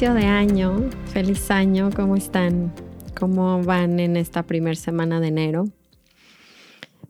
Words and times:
inicio 0.00 0.14
de 0.14 0.24
año, 0.24 0.88
feliz 1.12 1.50
año, 1.50 1.90
¿cómo 1.94 2.16
están? 2.16 2.72
¿Cómo 3.18 3.62
van 3.62 4.00
en 4.00 4.16
esta 4.16 4.44
primera 4.44 4.74
semana 4.74 5.20
de 5.20 5.26
enero? 5.26 5.66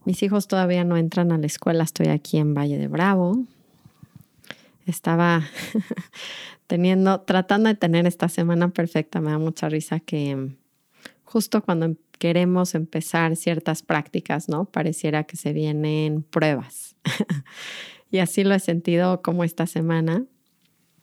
Mis 0.05 0.25
hijos 0.25 0.49
todavía 0.49 0.83
no 0.83 0.97
entran 0.97 1.31
a 1.31 1.39
la 1.39 1.47
escuela, 1.47 1.85
estoy 1.85 2.09
aquí 2.09 2.39
en 2.39 2.53
Valle 2.53 2.79
de 2.79 2.89
Bravo. 2.89 3.45
Estaba 4.87 5.45
teniendo, 6.67 7.21
tratando 7.21 7.69
de 7.69 7.77
tener 7.77 8.09
esta 8.09 8.29
semana 8.29 8.71
perfecta, 8.71 9.21
me 9.21 9.31
da 9.31 9.39
mucha 9.39 9.69
risa 9.69 10.01
que 10.01 10.57
justo 11.23 11.63
cuando 11.63 11.95
queremos 12.19 12.75
empezar 12.75 13.37
ciertas 13.37 13.85
prácticas, 13.85 14.49
¿no? 14.49 14.65
Pareciera 14.65 15.23
que 15.23 15.37
se 15.37 15.53
vienen 15.53 16.25
pruebas. 16.25 16.97
y 18.11 18.19
así 18.19 18.43
lo 18.43 18.53
he 18.53 18.59
sentido 18.59 19.23
como 19.23 19.45
esta 19.45 19.69
semana. 19.69 20.25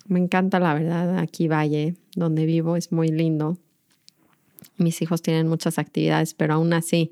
Me 0.07 0.19
encanta 0.19 0.59
la 0.59 0.73
verdad, 0.73 1.19
aquí 1.19 1.47
Valle, 1.47 1.95
donde 2.15 2.45
vivo, 2.45 2.77
es 2.77 2.91
muy 2.91 3.09
lindo. 3.09 3.57
Mis 4.77 5.01
hijos 5.01 5.21
tienen 5.21 5.47
muchas 5.47 5.79
actividades, 5.79 6.33
pero 6.33 6.53
aún 6.53 6.73
así, 6.73 7.11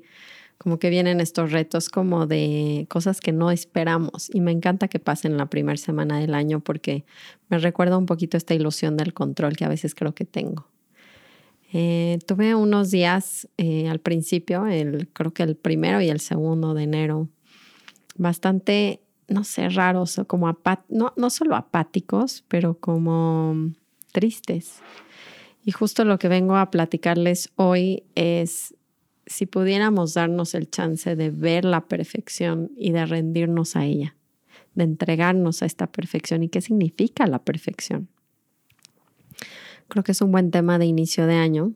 como 0.58 0.78
que 0.78 0.88
vienen 0.88 1.20
estos 1.20 1.52
retos 1.52 1.88
como 1.88 2.26
de 2.26 2.86
cosas 2.88 3.20
que 3.20 3.32
no 3.32 3.50
esperamos. 3.50 4.30
Y 4.32 4.40
me 4.40 4.52
encanta 4.52 4.88
que 4.88 4.98
pasen 4.98 5.36
la 5.36 5.46
primera 5.46 5.76
semana 5.76 6.18
del 6.18 6.34
año 6.34 6.60
porque 6.60 7.04
me 7.48 7.58
recuerda 7.58 7.98
un 7.98 8.06
poquito 8.06 8.36
esta 8.36 8.54
ilusión 8.54 8.96
del 8.96 9.12
control 9.12 9.56
que 9.56 9.64
a 9.64 9.68
veces 9.68 9.94
creo 9.94 10.14
que 10.14 10.24
tengo. 10.24 10.66
Eh, 11.72 12.18
tuve 12.26 12.54
unos 12.54 12.90
días 12.90 13.48
eh, 13.58 13.88
al 13.88 13.98
principio, 13.98 14.66
el, 14.66 15.08
creo 15.08 15.34
que 15.34 15.42
el 15.42 15.56
primero 15.56 16.00
y 16.00 16.08
el 16.08 16.20
segundo 16.20 16.74
de 16.74 16.84
enero, 16.84 17.28
bastante, 18.16 19.00
no 19.28 19.44
sé, 19.44 19.68
raros, 19.68 20.20
como 20.26 20.56
no, 20.88 21.12
no 21.16 21.30
solo 21.30 21.56
apáticos, 21.56 22.44
pero 22.48 22.78
como 22.78 23.72
tristes. 24.12 24.80
Y 25.64 25.72
justo 25.72 26.04
lo 26.04 26.18
que 26.18 26.28
vengo 26.28 26.56
a 26.56 26.70
platicarles 26.70 27.50
hoy 27.56 28.04
es 28.14 28.74
si 29.26 29.46
pudiéramos 29.46 30.14
darnos 30.14 30.54
el 30.54 30.70
chance 30.70 31.16
de 31.16 31.30
ver 31.30 31.64
la 31.64 31.88
perfección 31.88 32.70
y 32.76 32.92
de 32.92 33.04
rendirnos 33.04 33.74
a 33.74 33.84
ella, 33.84 34.14
de 34.74 34.84
entregarnos 34.84 35.62
a 35.62 35.66
esta 35.66 35.88
perfección 35.88 36.44
y 36.44 36.48
qué 36.48 36.60
significa 36.60 37.26
la 37.26 37.40
perfección. 37.40 38.08
Creo 39.88 40.04
que 40.04 40.12
es 40.12 40.20
un 40.20 40.30
buen 40.30 40.50
tema 40.52 40.78
de 40.78 40.86
inicio 40.86 41.26
de 41.26 41.34
año. 41.34 41.72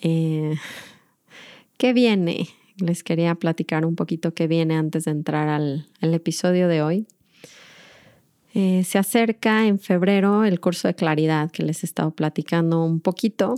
Eh, 0.00 0.56
¿Qué 1.76 1.92
viene? 1.92 2.48
Les 2.78 3.02
quería 3.04 3.34
platicar 3.34 3.84
un 3.84 3.96
poquito 3.96 4.34
qué 4.34 4.46
viene 4.46 4.76
antes 4.76 5.04
de 5.04 5.10
entrar 5.10 5.48
al, 5.48 5.86
episodio 6.00 6.68
de 6.68 6.82
hoy. 6.82 7.06
Eh, 8.54 8.84
se 8.84 8.98
acerca 8.98 9.66
en 9.66 9.78
febrero 9.78 10.44
el 10.44 10.60
curso 10.60 10.88
de 10.88 10.94
claridad 10.94 11.50
que 11.50 11.62
les 11.62 11.82
he 11.82 11.86
estado 11.86 12.10
platicando 12.10 12.84
un 12.84 13.00
poquito. 13.00 13.54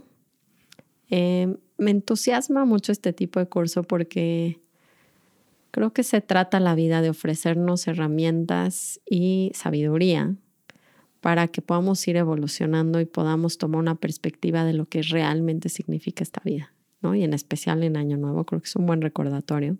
Eh, 1.10 1.56
me 1.78 1.90
entusiasma 1.90 2.64
mucho 2.64 2.92
este 2.92 3.12
tipo 3.12 3.40
de 3.40 3.46
curso 3.46 3.82
porque 3.82 4.60
creo 5.70 5.92
que 5.92 6.04
se 6.04 6.20
trata 6.20 6.60
la 6.60 6.74
vida 6.74 7.02
de 7.02 7.10
ofrecernos 7.10 7.88
herramientas 7.88 9.00
y 9.04 9.50
sabiduría 9.54 10.36
para 11.20 11.48
que 11.48 11.62
podamos 11.62 12.06
ir 12.06 12.16
evolucionando 12.16 13.00
y 13.00 13.06
podamos 13.06 13.58
tomar 13.58 13.80
una 13.80 13.94
perspectiva 13.94 14.64
de 14.64 14.74
lo 14.74 14.86
que 14.86 15.02
realmente 15.02 15.70
significa 15.70 16.22
esta 16.22 16.42
vida, 16.44 16.74
Y 17.12 17.24
en 17.24 17.34
especial 17.34 17.82
en 17.82 17.96
Año 17.96 18.16
Nuevo, 18.16 18.44
creo 18.44 18.60
que 18.60 18.68
es 18.68 18.76
un 18.76 18.86
buen 18.86 19.02
recordatorio. 19.02 19.76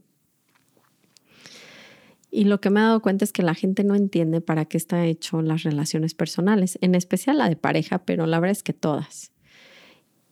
Y 2.34 2.46
lo 2.46 2.60
que 2.60 2.68
me 2.68 2.80
he 2.80 2.82
dado 2.82 3.00
cuenta 3.00 3.24
es 3.24 3.32
que 3.32 3.44
la 3.44 3.54
gente 3.54 3.84
no 3.84 3.94
entiende 3.94 4.40
para 4.40 4.64
qué 4.64 4.76
está 4.76 5.06
hecho 5.06 5.40
las 5.40 5.62
relaciones 5.62 6.14
personales, 6.14 6.76
en 6.80 6.96
especial 6.96 7.38
la 7.38 7.48
de 7.48 7.54
pareja, 7.54 7.98
pero 8.04 8.26
la 8.26 8.40
verdad 8.40 8.56
es 8.56 8.64
que 8.64 8.72
todas. 8.72 9.30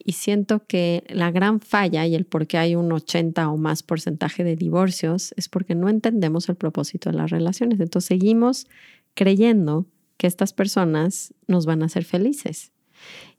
Y 0.05 0.15
siento 0.15 0.67
que 0.67 1.05
la 1.09 1.31
gran 1.31 1.61
falla 1.61 2.05
y 2.07 2.17
el 2.17 2.25
por 2.25 2.49
qué 2.49 2.59
hay 2.59 2.75
un 2.75 2.91
80 2.91 3.49
o 3.49 3.57
más 3.57 3.85
porcentaje 3.85 4.43
de 4.43 4.57
divorcios 4.57 5.33
es 5.37 5.49
porque 5.49 5.77
no 5.77 5.89
entendemos 5.89 6.49
el 6.49 6.57
propósito 6.57 7.09
de 7.09 7.19
las 7.19 7.31
relaciones. 7.31 7.79
Entonces 7.79 8.09
seguimos 8.09 8.67
creyendo 9.15 9.87
que 10.17 10.27
estas 10.27 10.53
personas 10.53 11.35
nos 11.47 11.67
van 11.67 11.83
a 11.83 11.87
hacer 11.87 12.05
felices. 12.05 12.73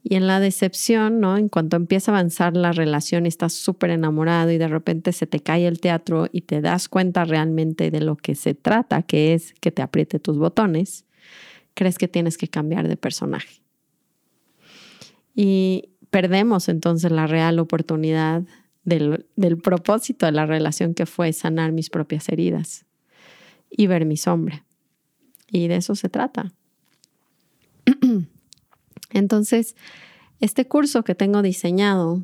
Y 0.06 0.16
en 0.16 0.26
la 0.26 0.38
decepción, 0.38 1.18
¿no? 1.18 1.38
En 1.38 1.48
cuanto 1.48 1.76
empieza 1.76 2.12
a 2.12 2.16
avanzar 2.16 2.54
la 2.58 2.72
relación, 2.72 3.24
estás 3.24 3.54
súper 3.54 3.88
enamorado 3.88 4.50
y 4.50 4.58
de 4.58 4.68
repente 4.68 5.12
se 5.12 5.26
te 5.26 5.40
cae 5.40 5.66
el 5.66 5.80
teatro 5.80 6.28
y 6.30 6.42
te 6.42 6.60
das 6.60 6.90
cuenta 6.90 7.24
realmente 7.24 7.90
de 7.90 8.02
lo 8.02 8.14
que 8.16 8.34
se 8.34 8.52
trata, 8.52 9.00
que 9.02 9.32
es 9.32 9.54
que 9.54 9.70
te 9.70 9.80
apriete 9.80 10.18
tus 10.18 10.36
botones, 10.36 11.06
crees 11.72 11.96
que 11.96 12.06
tienes 12.06 12.36
que 12.36 12.48
cambiar 12.48 12.86
de 12.86 12.98
personaje. 12.98 13.62
Y 15.34 15.88
perdemos 16.10 16.68
entonces 16.68 17.10
la 17.10 17.26
real 17.26 17.58
oportunidad 17.58 18.42
del, 18.84 19.24
del 19.36 19.56
propósito 19.56 20.26
de 20.26 20.32
la 20.32 20.44
relación 20.44 20.92
que 20.92 21.06
fue 21.06 21.32
sanar 21.32 21.72
mis 21.72 21.88
propias 21.88 22.28
heridas 22.28 22.84
y 23.70 23.86
ver 23.86 24.04
mi 24.04 24.18
sombra. 24.18 24.66
Y 25.50 25.66
de 25.68 25.76
eso 25.76 25.94
se 25.94 26.10
trata. 26.10 26.52
Entonces, 29.14 29.76
este 30.40 30.66
curso 30.66 31.04
que 31.04 31.14
tengo 31.14 31.40
diseñado 31.40 32.22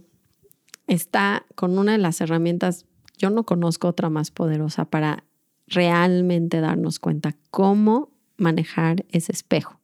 está 0.87 1.47
con 1.55 1.79
una 1.79 1.93
de 1.93 1.99
las 1.99 2.21
herramientas, 2.21 2.85
yo 3.17 3.31
no 3.31 3.45
conozco 3.45 3.89
otra 3.89 4.11
más 4.11 4.31
poderosa 4.31 4.85
para 4.85 5.25
realmente 5.67 6.61
darnos 6.61 6.99
cuenta 6.99 7.37
cómo 7.51 8.11
manejar 8.37 9.07
ese 9.11 9.33
espejo, 9.33 9.81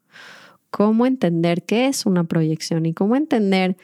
cómo 0.71 1.07
entender 1.07 1.63
qué 1.65 1.87
es 1.87 2.07
una 2.07 2.25
proyección 2.25 2.87
y 2.87 2.93
cómo 2.93 3.15
entender 3.15 3.77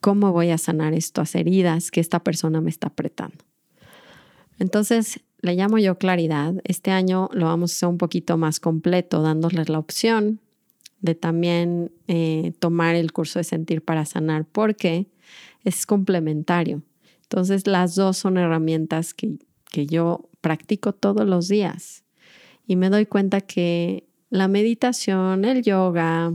cómo 0.00 0.32
voy 0.32 0.50
a 0.50 0.58
sanar 0.58 0.94
estas 0.94 1.36
heridas 1.36 1.92
que 1.92 2.00
esta 2.00 2.24
persona 2.24 2.60
me 2.60 2.70
está 2.70 2.88
apretando. 2.88 3.44
Entonces, 4.58 5.20
le 5.40 5.54
llamo 5.54 5.78
yo 5.78 5.96
claridad. 5.96 6.54
Este 6.64 6.90
año 6.90 7.28
lo 7.32 7.46
vamos 7.46 7.70
a 7.70 7.74
hacer 7.74 7.88
un 7.88 7.98
poquito 7.98 8.36
más 8.36 8.58
completo, 8.58 9.22
dándoles 9.22 9.68
la 9.68 9.78
opción 9.78 10.40
de 11.02 11.14
también 11.14 11.92
eh, 12.08 12.52
tomar 12.58 12.94
el 12.94 13.12
curso 13.12 13.38
de 13.38 13.44
sentir 13.44 13.82
para 13.82 14.06
sanar, 14.06 14.46
porque 14.50 15.08
es 15.64 15.84
complementario. 15.84 16.82
Entonces, 17.22 17.66
las 17.66 17.94
dos 17.94 18.16
son 18.16 18.38
herramientas 18.38 19.12
que, 19.14 19.38
que 19.70 19.86
yo 19.86 20.28
practico 20.40 20.92
todos 20.92 21.26
los 21.26 21.48
días 21.48 22.04
y 22.66 22.76
me 22.76 22.88
doy 22.88 23.06
cuenta 23.06 23.40
que 23.40 24.08
la 24.30 24.48
meditación, 24.48 25.44
el 25.44 25.62
yoga, 25.62 26.32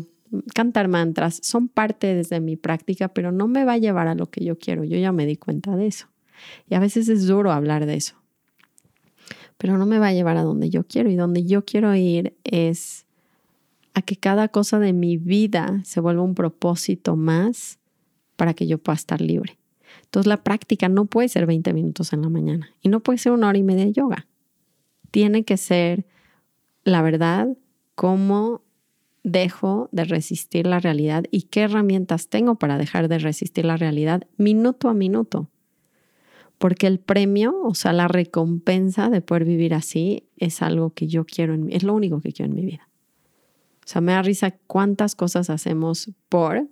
cantar 0.53 0.87
mantras 0.87 1.39
son 1.41 1.67
parte 1.67 2.13
desde 2.13 2.39
mi 2.39 2.55
práctica, 2.55 3.07
pero 3.07 3.31
no 3.31 3.47
me 3.47 3.63
va 3.63 3.73
a 3.73 3.77
llevar 3.77 4.07
a 4.07 4.15
lo 4.15 4.29
que 4.29 4.43
yo 4.43 4.59
quiero. 4.59 4.83
Yo 4.83 4.97
ya 4.97 5.11
me 5.11 5.25
di 5.25 5.37
cuenta 5.37 5.75
de 5.75 5.87
eso. 5.87 6.07
Y 6.69 6.75
a 6.75 6.79
veces 6.79 7.09
es 7.09 7.25
duro 7.25 7.51
hablar 7.51 7.85
de 7.85 7.95
eso, 7.95 8.15
pero 9.57 9.77
no 9.79 9.87
me 9.87 9.97
va 9.97 10.07
a 10.07 10.13
llevar 10.13 10.37
a 10.37 10.43
donde 10.43 10.69
yo 10.69 10.83
quiero. 10.83 11.09
Y 11.09 11.15
donde 11.15 11.45
yo 11.45 11.65
quiero 11.65 11.95
ir 11.95 12.37
es 12.43 13.06
a 13.97 14.03
que 14.03 14.15
cada 14.15 14.47
cosa 14.49 14.77
de 14.77 14.93
mi 14.93 15.17
vida 15.17 15.81
se 15.83 15.99
vuelva 15.99 16.21
un 16.21 16.35
propósito 16.35 17.15
más 17.15 17.79
para 18.35 18.53
que 18.53 18.67
yo 18.67 18.77
pueda 18.77 18.95
estar 18.95 19.21
libre. 19.21 19.57
Entonces 20.03 20.27
la 20.27 20.43
práctica 20.43 20.87
no 20.87 21.05
puede 21.05 21.29
ser 21.29 21.47
20 21.47 21.73
minutos 21.73 22.13
en 22.13 22.21
la 22.21 22.29
mañana 22.29 22.69
y 22.79 22.89
no 22.89 22.99
puede 22.99 23.17
ser 23.17 23.31
una 23.31 23.49
hora 23.49 23.57
y 23.57 23.63
media 23.63 23.85
de 23.85 23.93
yoga. 23.93 24.27
Tiene 25.09 25.45
que 25.45 25.57
ser, 25.57 26.05
la 26.83 27.01
verdad, 27.01 27.47
cómo 27.95 28.61
dejo 29.23 29.89
de 29.91 30.03
resistir 30.03 30.67
la 30.67 30.79
realidad 30.79 31.23
y 31.31 31.43
qué 31.43 31.61
herramientas 31.61 32.27
tengo 32.27 32.53
para 32.53 32.77
dejar 32.77 33.07
de 33.07 33.17
resistir 33.17 33.65
la 33.65 33.77
realidad 33.77 34.27
minuto 34.37 34.89
a 34.89 34.93
minuto. 34.93 35.49
Porque 36.59 36.85
el 36.85 36.99
premio, 36.99 37.63
o 37.63 37.73
sea, 37.73 37.93
la 37.93 38.07
recompensa 38.07 39.09
de 39.09 39.21
poder 39.21 39.45
vivir 39.45 39.73
así 39.73 40.27
es 40.37 40.61
algo 40.61 40.91
que 40.91 41.07
yo 41.07 41.25
quiero, 41.25 41.55
en 41.55 41.71
es 41.71 41.81
lo 41.81 41.95
único 41.95 42.21
que 42.21 42.31
quiero 42.31 42.51
en 42.51 42.55
mi 42.55 42.63
vida. 42.63 42.86
O 43.87 43.89
sea, 43.89 44.01
me 44.01 44.11
da 44.11 44.21
risa 44.21 44.51
cuántas 44.67 45.15
cosas 45.15 45.49
hacemos 45.49 46.11
por 46.27 46.67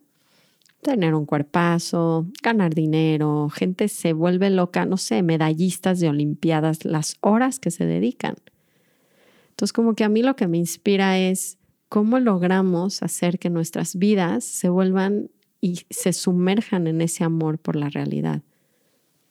tener 0.82 1.16
un 1.16 1.26
cuerpazo, 1.26 2.28
ganar 2.44 2.76
dinero, 2.76 3.48
gente 3.48 3.88
se 3.88 4.12
vuelve 4.12 4.50
loca, 4.50 4.86
no 4.86 4.98
sé, 4.98 5.24
medallistas 5.24 6.02
de 6.02 6.10
Olimpiadas, 6.10 6.84
las 6.84 7.16
horas 7.22 7.60
que 7.60 7.72
se 7.72 7.86
dedican. 7.86 8.36
Entonces, 9.52 9.72
como 9.72 9.96
que 9.96 10.04
a 10.04 10.10
mí 10.10 10.24
lo 10.24 10.36
que 10.36 10.50
me 10.50 10.58
inspira 10.58 11.18
es 11.18 11.58
cómo 11.88 12.20
logramos 12.20 13.02
hacer 13.02 13.40
que 13.40 13.50
nuestras 13.50 13.96
vidas 13.96 14.44
se 14.44 14.68
vuelvan 14.68 15.32
y 15.62 15.86
se 15.90 16.12
sumerjan 16.12 16.86
en 16.86 17.00
ese 17.00 17.24
amor 17.24 17.60
por 17.60 17.78
la 17.78 17.88
realidad. 17.88 18.42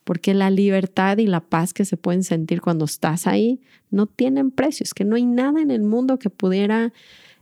Porque 0.05 0.33
la 0.33 0.49
libertad 0.49 1.19
y 1.19 1.27
la 1.27 1.41
paz 1.41 1.75
que 1.75 1.85
se 1.85 1.99
pueden 1.99 2.25
sentir 2.25 2.63
cuando 2.63 2.87
estás 2.87 3.27
ahí 3.27 3.61
no 3.91 4.07
tienen 4.07 4.51
precios, 4.51 4.95
que 4.95 5.05
no 5.05 5.17
hay 5.17 5.27
nada 5.27 5.61
en 5.61 5.71
el 5.71 5.83
mundo 5.83 6.19
que 6.19 6.31
pudiera 6.31 6.95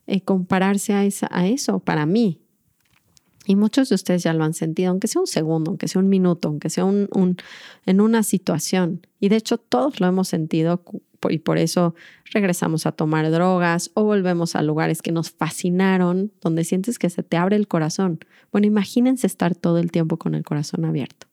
eh, 0.07 0.21
compararse 0.21 0.93
a, 0.95 1.47
eso 1.47 1.79
para 1.79 2.07
mí. 2.07 2.41
Y 3.47 3.57
muchos 3.57 3.89
de 3.89 3.95
ustedes 3.95 4.23
ya 4.23 4.33
lo 4.33 4.45
han 4.45 4.55
sentido, 4.55 4.91
aunque 4.91 5.09
sea 5.09 5.21
un 5.21 5.27
segundo, 5.27 5.71
aunque 5.71 5.89
sea 5.89 6.01
un 6.01 6.09
minuto, 6.09 6.49
aunque 6.49 6.71
sea 6.71 6.85
un, 6.85 7.09
en 7.87 8.01
una 8.01 8.23
situación. 8.23 9.07
Y 9.21 9.29
de 9.29 9.37
hecho 9.37 9.59
todos 9.59 10.01
lo 10.01 10.07
hemos 10.07 10.29
sentido 10.29 10.83
y 11.29 11.39
por 11.39 11.59
eso 11.59 11.95
regresamos 12.33 12.85
a 12.87 12.93
tomar 12.93 13.31
drogas 13.31 13.91
o 13.95 14.03
volvemos 14.05 14.57
a 14.57 14.63
lugares 14.63 15.03
que 15.03 15.13
nos 15.13 15.31
fascinaron, 15.31 16.33
donde 16.41 16.65
sientes 16.65 16.99
que 16.99 17.11
se 17.11 17.23
te 17.23 17.37
abre 17.37 17.57
el 17.57 17.69
corazón. 17.69 18.19
Bueno, 18.51 18.67
imagínense 18.67 19.27
estar 19.27 19.55
todo 19.55 19.79
el 19.79 19.93
tiempo 19.93 20.17
con 20.17 20.35
el 20.35 20.43
corazón 20.43 20.85
abierto. 20.85 21.29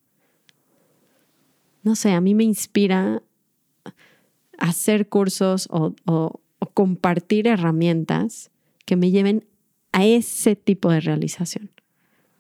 No 1.82 1.96
sé, 1.96 2.12
a 2.12 2.22
mí 2.22 2.36
me 2.36 2.44
inspira 2.44 3.24
hacer 4.60 5.10
cursos 5.10 5.68
o 5.72 6.42
compartir 6.74 7.48
herramientas 7.48 8.52
que 8.90 8.96
me 8.96 9.12
lleven 9.12 9.46
a 9.92 10.04
ese 10.04 10.56
tipo 10.56 10.90
de 10.90 11.00
realización. 11.00 11.70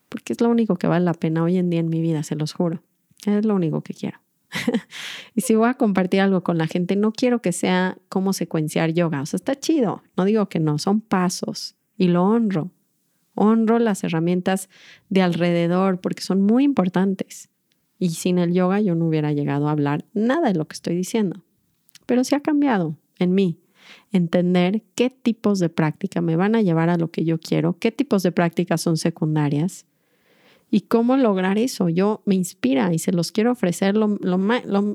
Porque 0.10 0.34
es 0.34 0.42
lo 0.42 0.50
único 0.50 0.78
que 0.78 0.88
vale 0.88 1.06
la 1.06 1.14
pena 1.14 1.44
hoy 1.44 1.58
en 1.58 1.70
día 1.70 1.80
en 1.80 1.90
mi 1.90 2.02
vida, 2.02 2.24
se 2.24 2.36
los 2.36 2.54
juro. 2.54 2.82
Es 3.24 3.46
lo 3.46 3.54
único 3.54 3.82
que 3.82 3.94
quiero. 3.94 4.20
y 5.36 5.42
si 5.42 5.54
voy 5.54 5.70
a 5.70 5.76
compartir 5.76 6.22
algo 6.22 6.42
con 6.42 6.58
la 6.58 6.66
gente, 6.66 6.96
no 6.96 7.12
quiero 7.12 7.40
que 7.40 7.52
sea 7.52 8.00
como 8.10 8.34
secuenciar 8.34 8.94
yoga. 8.94 9.22
O 9.22 9.28
sea, 9.28 9.38
está 9.38 9.60
chido. 9.60 10.02
No 10.18 10.26
digo 10.26 10.50
que 10.50 10.60
no, 10.60 10.80
son 10.80 11.02
pasos 11.02 11.76
y 11.98 12.08
lo 12.08 12.24
honro. 12.24 12.72
Honro 13.36 13.78
las 13.78 14.04
herramientas 14.04 14.70
de 15.10 15.22
alrededor 15.22 16.02
porque 16.02 16.24
son 16.24 16.42
muy 16.42 16.64
importantes. 16.64 17.52
Y 18.00 18.10
sin 18.10 18.40
el 18.40 18.54
yoga 18.54 18.82
yo 18.82 18.96
no 18.96 19.06
hubiera 19.06 19.34
llegado 19.34 19.68
a 19.68 19.72
hablar 19.72 20.04
nada 20.16 20.48
de 20.48 20.56
lo 20.56 20.68
que 20.68 20.74
estoy 20.74 20.96
diciendo. 20.96 21.44
Pero 22.08 22.24
sí 22.24 22.34
ha 22.34 22.40
cambiado 22.40 22.98
en 23.20 23.36
mí. 23.36 23.60
Entender 24.12 24.84
qué 24.96 25.10
tipos 25.10 25.60
de 25.60 25.70
práctica 25.70 26.22
me 26.22 26.36
van 26.36 26.56
a 26.56 26.62
llevar 26.62 26.90
a 26.90 26.98
lo 26.98 27.12
que 27.12 27.26
yo 27.26 27.40
quiero, 27.40 27.78
qué 27.80 27.92
tipos 27.92 28.24
de 28.24 28.32
prácticas 28.32 28.82
son 28.82 28.98
secundarias 28.98 29.86
¿Y 30.72 30.82
cómo 30.82 31.18
lograr 31.18 31.58
eso? 31.58 31.90
Yo 31.90 32.22
me 32.26 32.36
inspira 32.36 32.94
y 32.94 33.00
se 33.00 33.12
los 33.12 33.32
quiero 33.32 33.52
ofrecer 33.52 33.96
lo, 33.96 34.20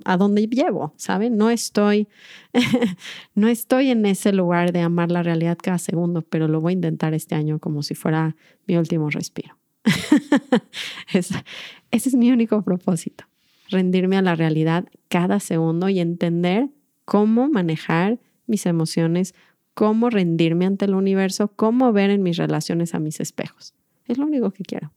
a 0.05 0.17
donde 0.17 0.47
llevo, 0.47 0.95
¿saben? 0.97 1.37
No 1.37 1.51
estoy, 1.51 2.07
no 3.35 3.49
estoy 3.49 3.91
en 3.91 4.07
ese 4.07 4.33
lugar 4.33 4.73
de 4.73 4.81
amar 4.81 5.11
la 5.11 5.25
realidad 5.25 5.59
cada 5.61 5.79
segundo, 5.79 6.23
pero 6.23 6.47
lo 6.47 6.61
voy 6.61 6.73
a 6.73 6.75
intentar 6.75 7.13
este 7.13 7.35
año 7.35 7.59
como 7.59 7.83
si 7.83 7.95
fuera 7.95 8.37
mi 8.67 8.77
último 8.77 9.11
respiro. 9.11 9.57
ese 11.13 11.43
es 11.91 12.15
mi 12.15 12.31
único 12.31 12.63
propósito, 12.63 13.25
rendirme 13.69 14.17
a 14.17 14.23
la 14.23 14.37
realidad 14.37 14.87
cada 15.09 15.41
segundo 15.41 15.89
y 15.89 15.99
entender 15.99 16.69
cómo 17.05 17.49
manejar 17.49 18.21
mis 18.47 18.67
emociones, 18.67 19.35
cómo 19.75 20.11
rendirme 20.11 20.67
ante 20.67 20.85
el 20.85 20.95
universo, 20.95 21.49
cómo 21.49 21.93
ver 21.93 22.11
en 22.11 22.23
mis 22.23 22.37
relaciones 22.37 22.95
a 22.95 22.99
mis 22.99 23.21
espejos. 23.21 23.75
Es 24.07 24.19
lo 24.19 24.27
único 24.27 24.51
que 24.51 24.65
quiero 24.65 24.93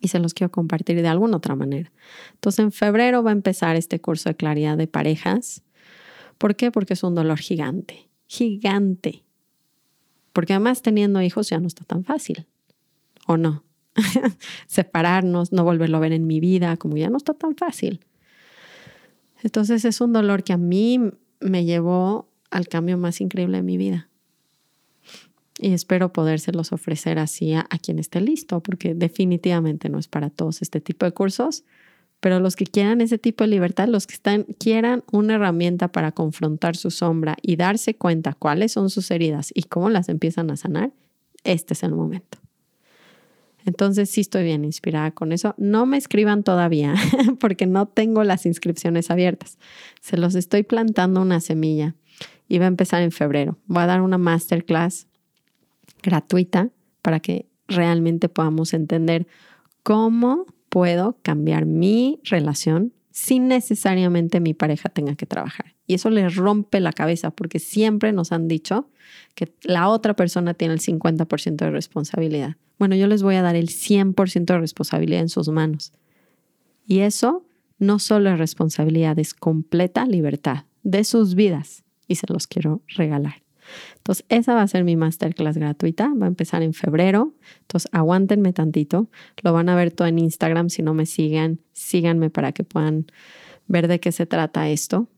y 0.00 0.08
se 0.08 0.18
los 0.18 0.34
quiero 0.34 0.50
compartir 0.50 1.00
de 1.00 1.08
alguna 1.08 1.38
otra 1.38 1.54
manera. 1.54 1.92
Entonces, 2.34 2.60
en 2.60 2.72
febrero 2.72 3.22
va 3.22 3.30
a 3.30 3.32
empezar 3.32 3.76
este 3.76 4.00
curso 4.00 4.28
de 4.28 4.36
claridad 4.36 4.76
de 4.76 4.86
parejas. 4.86 5.62
¿Por 6.38 6.56
qué? 6.56 6.70
Porque 6.70 6.94
es 6.94 7.02
un 7.02 7.14
dolor 7.14 7.38
gigante, 7.38 8.08
gigante. 8.26 9.24
Porque 10.32 10.52
además 10.52 10.82
teniendo 10.82 11.22
hijos 11.22 11.48
ya 11.48 11.58
no 11.58 11.66
está 11.66 11.84
tan 11.84 12.04
fácil, 12.04 12.46
¿o 13.26 13.36
no? 13.36 13.64
Separarnos, 14.66 15.52
no 15.52 15.64
volverlo 15.64 15.96
a 15.96 16.00
ver 16.00 16.12
en 16.12 16.26
mi 16.26 16.40
vida, 16.40 16.76
como 16.76 16.96
ya 16.96 17.08
no 17.08 17.16
está 17.16 17.32
tan 17.32 17.56
fácil. 17.56 18.00
Entonces 19.42 19.84
es 19.84 20.00
un 20.00 20.12
dolor 20.12 20.44
que 20.44 20.52
a 20.52 20.58
mí 20.58 21.00
me 21.40 21.64
llevó 21.64 22.28
al 22.50 22.68
cambio 22.68 22.98
más 22.98 23.20
increíble 23.20 23.58
de 23.58 23.62
mi 23.62 23.76
vida 23.76 24.08
y 25.58 25.72
espero 25.72 26.12
podérselos 26.12 26.72
ofrecer 26.72 27.18
así 27.18 27.54
a, 27.54 27.66
quien 27.82 27.98
esté 27.98 28.20
listo, 28.20 28.60
porque 28.60 28.94
definitivamente 28.94 29.88
no 29.88 29.98
es 29.98 30.08
para 30.08 30.30
todos 30.30 30.62
este 30.62 30.80
tipo 30.80 31.06
de 31.06 31.12
cursos, 31.12 31.64
pero 32.20 32.40
los 32.40 32.56
que 32.56 32.66
quieran 32.66 33.00
ese 33.00 33.18
tipo 33.18 33.44
de 33.44 33.48
libertad, 33.48 33.88
los 33.88 34.06
que 34.06 34.44
quieran 34.58 35.04
una 35.12 35.34
herramienta 35.34 35.88
para 35.88 36.12
confrontar 36.12 36.76
su 36.76 36.90
sombra 36.90 37.36
y 37.42 37.56
darse 37.56 37.94
cuenta 37.94 38.34
cuáles 38.34 38.72
son 38.72 38.90
sus 38.90 39.10
heridas 39.10 39.50
y 39.54 39.64
cómo 39.64 39.90
las 39.90 40.08
empiezan 40.08 40.50
a 40.50 40.56
sanar, 40.56 40.92
este 41.44 41.74
es 41.74 41.82
el 41.82 41.92
momento. 41.92 42.38
Entonces 43.66 44.08
sí 44.08 44.22
estoy 44.22 44.44
bien 44.44 44.64
inspirada 44.64 45.10
con 45.10 45.32
eso. 45.32 45.54
No 45.58 45.84
me 45.84 45.98
escriban 45.98 46.44
todavía 46.44 46.94
porque 47.40 47.66
no 47.66 47.86
tengo 47.86 48.24
las 48.24 48.46
inscripciones 48.46 49.10
abiertas. 49.10 49.58
Se 50.00 50.16
los 50.16 50.34
estoy 50.34 50.62
plantando 50.62 51.20
una 51.20 51.40
semilla 51.40 51.94
y 52.48 52.58
va 52.58 52.64
a 52.64 52.68
empezar 52.68 53.02
en 53.02 53.12
febrero. 53.12 53.58
Voy 53.66 53.82
a 53.82 53.86
dar 53.86 54.00
una 54.00 54.18
masterclass 54.18 55.08
gratuita 56.02 56.70
para 57.02 57.20
que 57.20 57.46
realmente 57.66 58.28
podamos 58.28 58.72
entender 58.72 59.26
cómo 59.82 60.46
puedo 60.68 61.18
cambiar 61.22 61.66
mi 61.66 62.20
relación 62.24 62.92
sin 63.10 63.48
necesariamente 63.48 64.40
mi 64.40 64.52
pareja 64.52 64.90
tenga 64.90 65.16
que 65.16 65.26
trabajar. 65.26 65.74
Y 65.86 65.94
eso 65.94 66.10
les 66.10 66.36
rompe 66.36 66.80
la 66.80 66.92
cabeza 66.92 67.30
porque 67.30 67.58
siempre 67.58 68.12
nos 68.12 68.30
han 68.30 68.46
dicho 68.46 68.90
que 69.34 69.54
la 69.62 69.88
otra 69.88 70.14
persona 70.14 70.52
tiene 70.52 70.74
el 70.74 70.80
50% 70.80 71.56
de 71.56 71.70
responsabilidad. 71.70 72.56
Bueno, 72.78 72.94
yo 72.94 73.06
les 73.06 73.22
voy 73.22 73.36
a 73.36 73.42
dar 73.42 73.56
el 73.56 73.68
100% 73.68 74.44
de 74.44 74.58
responsabilidad 74.58 75.20
en 75.20 75.28
sus 75.28 75.48
manos. 75.48 75.92
Y 76.86 77.00
eso 77.00 77.44
no 77.78 77.98
solo 77.98 78.30
es 78.30 78.38
responsabilidad, 78.38 79.18
es 79.18 79.34
completa 79.34 80.06
libertad 80.06 80.64
de 80.82 81.04
sus 81.04 81.34
vidas. 81.34 81.84
Y 82.08 82.16
se 82.16 82.26
los 82.32 82.46
quiero 82.46 82.82
regalar. 82.88 83.42
Entonces, 83.96 84.24
esa 84.28 84.54
va 84.54 84.62
a 84.62 84.68
ser 84.68 84.84
mi 84.84 84.96
masterclass 84.96 85.56
gratuita. 85.56 86.12
Va 86.14 86.26
a 86.26 86.28
empezar 86.28 86.62
en 86.62 86.72
febrero. 86.72 87.34
Entonces, 87.62 87.88
aguántenme 87.92 88.52
tantito. 88.52 89.08
Lo 89.42 89.52
van 89.52 89.68
a 89.68 89.74
ver 89.74 89.90
todo 89.90 90.06
en 90.06 90.18
Instagram. 90.18 90.70
Si 90.70 90.82
no 90.82 90.94
me 90.94 91.06
siguen, 91.06 91.60
síganme 91.72 92.30
para 92.30 92.52
que 92.52 92.62
puedan 92.62 93.06
ver 93.66 93.88
de 93.88 93.98
qué 93.98 94.12
se 94.12 94.26
trata 94.26 94.68
esto. 94.68 95.08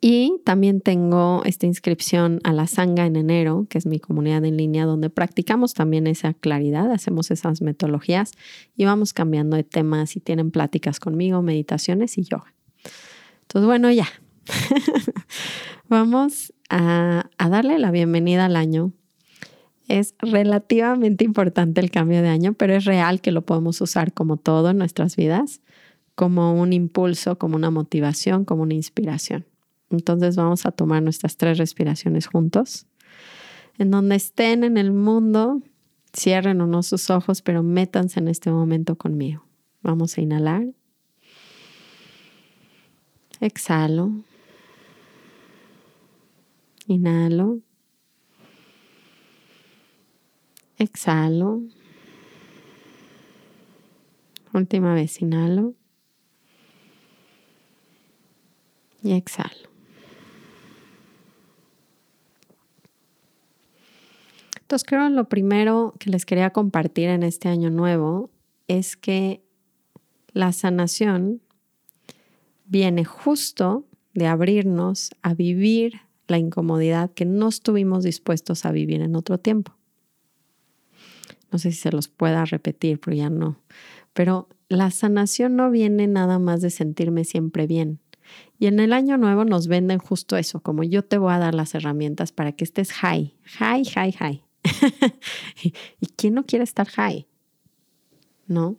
Y 0.00 0.40
también 0.44 0.80
tengo 0.80 1.42
esta 1.44 1.66
inscripción 1.66 2.38
a 2.44 2.52
la 2.52 2.68
Sanga 2.68 3.04
en 3.04 3.16
enero, 3.16 3.66
que 3.68 3.78
es 3.78 3.86
mi 3.86 3.98
comunidad 3.98 4.44
en 4.44 4.56
línea, 4.56 4.84
donde 4.84 5.10
practicamos 5.10 5.74
también 5.74 6.06
esa 6.06 6.34
claridad, 6.34 6.92
hacemos 6.92 7.32
esas 7.32 7.62
metodologías 7.62 8.32
y 8.76 8.84
vamos 8.84 9.12
cambiando 9.12 9.56
de 9.56 9.64
temas 9.64 10.14
y 10.14 10.20
tienen 10.20 10.52
pláticas 10.52 11.00
conmigo, 11.00 11.42
meditaciones 11.42 12.16
y 12.16 12.22
yoga. 12.22 12.54
Entonces, 13.42 13.66
bueno, 13.66 13.90
ya. 13.90 14.06
Vamos 15.88 16.52
a, 16.68 17.30
darle 17.38 17.78
la 17.78 17.90
bienvenida 17.90 18.44
al 18.44 18.56
año. 18.56 18.92
Es 19.88 20.14
relativamente 20.18 21.24
importante 21.24 21.80
el 21.80 21.90
cambio 21.90 22.20
de 22.20 22.28
año, 22.28 22.52
pero 22.52 22.74
es 22.74 22.84
real 22.84 23.22
que 23.22 23.32
lo 23.32 23.42
podemos 23.42 23.80
usar 23.80 24.12
como 24.12 24.36
todo 24.36 24.70
en 24.70 24.78
nuestras 24.78 25.16
vidas, 25.16 25.62
como 26.14 26.52
un 26.60 26.74
impulso, 26.74 27.38
como 27.38 27.56
una 27.56 27.70
motivación, 27.70 28.44
como 28.44 28.62
una 28.62 28.74
inspiración. 28.74 29.46
Entonces 29.90 30.36
vamos 30.36 30.66
a 30.66 30.72
tomar 30.72 31.02
nuestras 31.02 31.36
tres 31.36 31.58
respiraciones 31.58 32.26
juntos. 32.26 32.86
En 33.78 33.90
donde 33.90 34.16
estén 34.16 34.64
en 34.64 34.76
el 34.76 34.92
mundo, 34.92 35.62
cierren 36.12 36.60
uno 36.60 36.82
sus 36.82 37.10
ojos, 37.10 37.42
pero 37.42 37.62
métanse 37.62 38.20
en 38.20 38.28
este 38.28 38.50
momento 38.50 38.96
conmigo. 38.96 39.44
Vamos 39.82 40.18
a 40.18 40.20
inhalar. 40.20 40.66
Exhalo. 43.40 44.12
Inhalo. 46.86 47.60
Exhalo. 50.76 51.62
Última 54.52 54.94
vez, 54.94 55.20
inhalo. 55.22 55.74
Y 59.02 59.12
exhalo. 59.12 59.67
Entonces 64.68 64.86
creo 64.86 65.08
lo 65.08 65.30
primero 65.30 65.94
que 65.98 66.10
les 66.10 66.26
quería 66.26 66.50
compartir 66.50 67.08
en 67.08 67.22
este 67.22 67.48
año 67.48 67.70
nuevo 67.70 68.28
es 68.66 68.98
que 68.98 69.42
la 70.34 70.52
sanación 70.52 71.40
viene 72.66 73.06
justo 73.06 73.86
de 74.12 74.26
abrirnos 74.26 75.12
a 75.22 75.32
vivir 75.32 76.02
la 76.26 76.36
incomodidad 76.36 77.10
que 77.14 77.24
no 77.24 77.48
estuvimos 77.48 78.04
dispuestos 78.04 78.66
a 78.66 78.70
vivir 78.70 79.00
en 79.00 79.16
otro 79.16 79.38
tiempo. 79.38 79.72
No 81.50 81.58
sé 81.58 81.72
si 81.72 81.78
se 81.78 81.90
los 81.90 82.08
pueda 82.08 82.44
repetir, 82.44 83.00
pero 83.00 83.16
ya 83.16 83.30
no. 83.30 83.62
Pero 84.12 84.50
la 84.68 84.90
sanación 84.90 85.56
no 85.56 85.70
viene 85.70 86.06
nada 86.08 86.38
más 86.38 86.60
de 86.60 86.68
sentirme 86.68 87.24
siempre 87.24 87.66
bien. 87.66 88.00
Y 88.58 88.66
en 88.66 88.80
el 88.80 88.92
año 88.92 89.16
nuevo 89.16 89.46
nos 89.46 89.66
venden 89.66 89.98
justo 89.98 90.36
eso, 90.36 90.60
como 90.60 90.84
yo 90.84 91.02
te 91.06 91.16
voy 91.16 91.32
a 91.32 91.38
dar 91.38 91.54
las 91.54 91.74
herramientas 91.74 92.32
para 92.32 92.52
que 92.52 92.64
estés 92.64 92.92
high, 92.92 93.34
high, 93.44 93.86
high, 93.86 94.12
high. 94.12 94.47
¿Y 96.00 96.06
quién 96.16 96.34
no 96.34 96.44
quiere 96.44 96.64
estar 96.64 96.88
high? 96.88 97.26
¿No? 98.46 98.78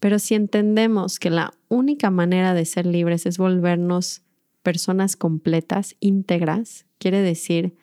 Pero 0.00 0.18
si 0.18 0.34
entendemos 0.34 1.18
que 1.18 1.30
la 1.30 1.54
única 1.68 2.10
manera 2.10 2.54
de 2.54 2.64
ser 2.64 2.86
libres 2.86 3.26
es 3.26 3.38
volvernos 3.38 4.22
personas 4.62 5.16
completas, 5.16 5.96
íntegras, 6.00 6.86
quiere 6.98 7.20
decir 7.20 7.74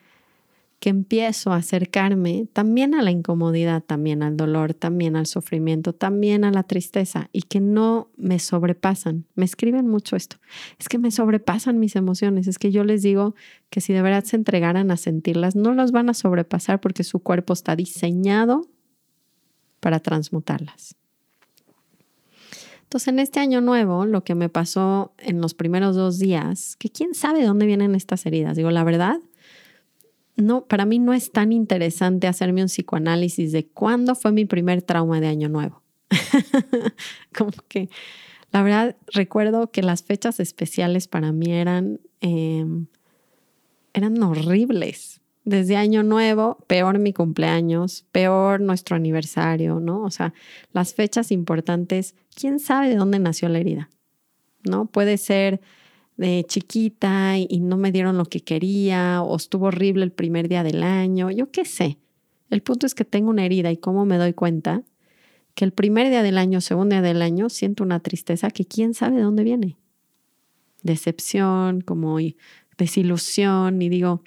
que 0.84 0.90
empiezo 0.90 1.50
a 1.50 1.56
acercarme 1.56 2.46
también 2.52 2.94
a 2.94 3.00
la 3.00 3.10
incomodidad, 3.10 3.82
también 3.82 4.22
al 4.22 4.36
dolor, 4.36 4.74
también 4.74 5.16
al 5.16 5.24
sufrimiento, 5.24 5.94
también 5.94 6.44
a 6.44 6.50
la 6.50 6.62
tristeza 6.62 7.30
y 7.32 7.40
que 7.40 7.58
no 7.58 8.10
me 8.18 8.38
sobrepasan. 8.38 9.24
Me 9.34 9.46
escriben 9.46 9.88
mucho 9.88 10.14
esto. 10.14 10.36
Es 10.78 10.90
que 10.90 10.98
me 10.98 11.10
sobrepasan 11.10 11.78
mis 11.78 11.96
emociones. 11.96 12.48
Es 12.48 12.58
que 12.58 12.70
yo 12.70 12.84
les 12.84 13.00
digo 13.00 13.34
que 13.70 13.80
si 13.80 13.94
de 13.94 14.02
verdad 14.02 14.24
se 14.24 14.36
entregaran 14.36 14.90
a 14.90 14.98
sentirlas, 14.98 15.56
no 15.56 15.72
las 15.72 15.90
van 15.90 16.10
a 16.10 16.12
sobrepasar 16.12 16.82
porque 16.82 17.02
su 17.02 17.20
cuerpo 17.20 17.54
está 17.54 17.76
diseñado 17.76 18.68
para 19.80 20.00
transmutarlas. 20.00 20.96
Entonces, 22.82 23.08
en 23.08 23.20
este 23.20 23.40
año 23.40 23.62
nuevo, 23.62 24.04
lo 24.04 24.22
que 24.22 24.34
me 24.34 24.50
pasó 24.50 25.14
en 25.16 25.40
los 25.40 25.54
primeros 25.54 25.96
dos 25.96 26.18
días, 26.18 26.76
que 26.76 26.90
quién 26.90 27.14
sabe 27.14 27.40
de 27.40 27.46
dónde 27.46 27.64
vienen 27.64 27.94
estas 27.94 28.26
heridas. 28.26 28.58
Digo, 28.58 28.70
la 28.70 28.84
verdad, 28.84 29.18
no, 30.36 30.66
para 30.66 30.84
mí 30.84 30.98
no 30.98 31.12
es 31.12 31.30
tan 31.30 31.52
interesante 31.52 32.26
hacerme 32.26 32.62
un 32.62 32.68
psicoanálisis 32.68 33.52
de 33.52 33.66
cuándo 33.66 34.14
fue 34.14 34.32
mi 34.32 34.44
primer 34.44 34.82
trauma 34.82 35.20
de 35.20 35.28
año 35.28 35.48
nuevo. 35.48 35.82
Como 37.36 37.52
que, 37.68 37.88
la 38.50 38.62
verdad, 38.62 38.96
recuerdo 39.12 39.70
que 39.70 39.82
las 39.82 40.02
fechas 40.02 40.40
especiales 40.40 41.06
para 41.06 41.32
mí 41.32 41.52
eran, 41.52 42.00
em, 42.20 42.86
eran 43.92 44.20
horribles. 44.22 45.20
Desde 45.44 45.76
año 45.76 46.02
nuevo, 46.02 46.64
peor 46.66 46.98
mi 46.98 47.12
cumpleaños, 47.12 48.06
peor 48.10 48.60
nuestro 48.60 48.96
aniversario, 48.96 49.78
¿no? 49.78 50.02
O 50.02 50.10
sea, 50.10 50.32
las 50.72 50.94
fechas 50.94 51.30
importantes, 51.30 52.14
¿quién 52.34 52.58
sabe 52.58 52.88
de 52.88 52.96
dónde 52.96 53.18
nació 53.18 53.48
la 53.50 53.58
herida? 53.58 53.90
¿No? 54.64 54.86
Puede 54.86 55.18
ser 55.18 55.60
de 56.16 56.44
chiquita 56.46 57.38
y, 57.38 57.60
no 57.60 57.76
me 57.76 57.92
dieron 57.92 58.16
lo 58.16 58.24
que 58.24 58.40
quería 58.40 59.22
o 59.22 59.36
estuvo 59.36 59.66
horrible 59.66 60.04
el 60.04 60.12
primer 60.12 60.48
día 60.48 60.62
del 60.62 60.82
año, 60.82 61.30
yo 61.30 61.50
qué 61.50 61.64
sé. 61.64 61.98
El 62.50 62.62
punto 62.62 62.86
es 62.86 62.94
que 62.94 63.04
tengo 63.04 63.30
una 63.30 63.44
herida 63.44 63.72
y 63.72 63.76
cómo 63.76 64.04
me 64.04 64.16
doy 64.16 64.32
cuenta 64.32 64.82
que 65.54 65.64
el 65.64 65.72
primer 65.72 66.08
día 66.08 66.22
del 66.22 66.38
año, 66.38 66.60
segundo 66.60 66.94
día 66.94 67.02
del 67.02 67.22
año, 67.22 67.48
siento 67.48 67.84
una 67.84 68.00
tristeza 68.00 68.50
que 68.50 68.64
quién 68.64 68.94
sabe 68.94 69.16
de 69.16 69.22
dónde 69.22 69.44
viene. 69.44 69.76
Decepción, 70.82 71.80
como 71.80 72.18
desilusión 72.76 73.80
y 73.80 73.88
digo, 73.88 74.22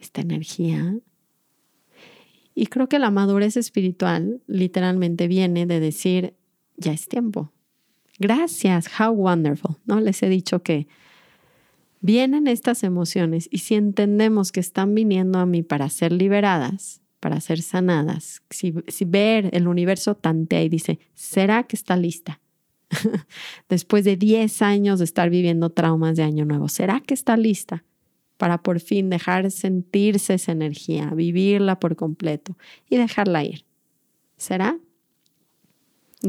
esta 0.00 0.20
energía. 0.20 0.96
Y 2.54 2.66
creo 2.66 2.88
que 2.88 2.98
la 2.98 3.10
madurez 3.10 3.56
espiritual 3.56 4.40
literalmente 4.46 5.26
viene 5.26 5.66
de 5.66 5.80
decir, 5.80 6.34
ya 6.76 6.92
es 6.92 7.08
tiempo. 7.08 7.52
Gracias, 8.18 8.88
how 9.00 9.10
wonderful. 9.10 9.76
¿No? 9.84 10.00
Les 10.00 10.22
he 10.22 10.28
dicho 10.28 10.62
que 10.62 10.86
vienen 12.02 12.48
estas 12.48 12.82
emociones 12.82 13.48
y 13.50 13.58
si 13.58 13.76
entendemos 13.76 14.52
que 14.52 14.60
están 14.60 14.94
viniendo 14.94 15.38
a 15.38 15.46
mí 15.46 15.62
para 15.62 15.88
ser 15.88 16.12
liberadas, 16.12 17.00
para 17.20 17.40
ser 17.40 17.62
sanadas, 17.62 18.42
si, 18.50 18.74
ver 19.06 19.48
el 19.52 19.68
universo 19.68 20.16
tantea 20.16 20.62
y 20.62 20.68
dice, 20.68 20.98
¿será 21.14 21.62
que 21.62 21.76
está 21.76 21.96
lista? 21.96 22.40
Después 23.68 24.04
de 24.04 24.16
10 24.16 24.60
años 24.60 24.98
de 24.98 25.06
estar 25.06 25.30
viviendo 25.30 25.70
traumas 25.70 26.16
de 26.16 26.24
año 26.24 26.44
nuevo, 26.44 26.68
¿será 26.68 27.00
que 27.00 27.14
está 27.14 27.36
lista 27.36 27.84
para 28.36 28.62
por 28.62 28.80
fin 28.80 29.08
dejar 29.08 29.50
sentirse 29.52 30.34
esa 30.34 30.52
energía, 30.52 31.10
vivirla 31.14 31.78
por 31.78 31.94
completo 31.94 32.58
y 32.90 32.96
dejarla 32.96 33.44
ir? 33.44 33.64
¿Será? 34.36 34.76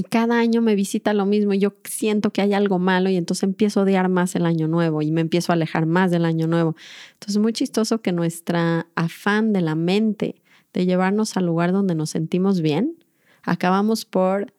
Cada 0.09 0.39
año 0.39 0.61
me 0.61 0.75
visita 0.75 1.13
lo 1.13 1.25
mismo 1.25 1.53
y 1.53 1.59
yo 1.59 1.75
siento 1.83 2.31
que 2.31 2.41
hay 2.41 2.53
algo 2.53 2.79
malo 2.79 3.09
y 3.09 3.15
entonces 3.15 3.43
empiezo 3.43 3.79
a 3.79 3.83
odiar 3.83 4.09
más 4.09 4.35
el 4.35 4.45
año 4.45 4.67
nuevo 4.67 5.01
y 5.01 5.11
me 5.11 5.21
empiezo 5.21 5.51
a 5.51 5.55
alejar 5.55 5.85
más 5.85 6.09
del 6.09 6.25
año 6.25 6.47
nuevo. 6.47 6.75
Entonces 7.13 7.35
es 7.35 7.41
muy 7.41 7.53
chistoso 7.53 8.01
que 8.01 8.11
nuestra 8.11 8.87
afán 8.95 9.53
de 9.53 9.61
la 9.61 9.75
mente 9.75 10.41
de 10.73 10.85
llevarnos 10.85 11.37
al 11.37 11.45
lugar 11.45 11.71
donde 11.71 11.93
nos 11.93 12.09
sentimos 12.09 12.61
bien, 12.61 12.97
acabamos 13.43 14.05
por 14.05 14.53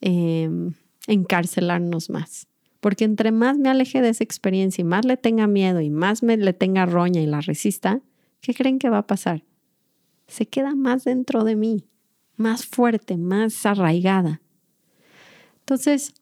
em, 0.00 0.74
encarcelarnos 1.06 2.10
más. 2.10 2.48
Porque 2.80 3.04
entre 3.04 3.30
más 3.30 3.58
me 3.58 3.68
aleje 3.68 4.02
de 4.02 4.08
esa 4.08 4.24
experiencia 4.24 4.82
y 4.82 4.84
más 4.84 5.04
le 5.04 5.16
tenga 5.16 5.46
miedo 5.46 5.80
y 5.80 5.90
más 5.90 6.24
me 6.24 6.36
le 6.36 6.52
tenga 6.52 6.84
roña 6.84 7.20
y 7.20 7.26
la 7.26 7.40
resista, 7.40 8.00
¿qué 8.40 8.54
creen 8.54 8.80
que 8.80 8.90
va 8.90 8.98
a 8.98 9.06
pasar? 9.06 9.44
Se 10.26 10.46
queda 10.46 10.74
más 10.74 11.04
dentro 11.04 11.44
de 11.44 11.54
mí, 11.54 11.84
más 12.36 12.66
fuerte, 12.66 13.16
más 13.16 13.64
arraigada. 13.64 14.41
Entonces, 15.62 16.14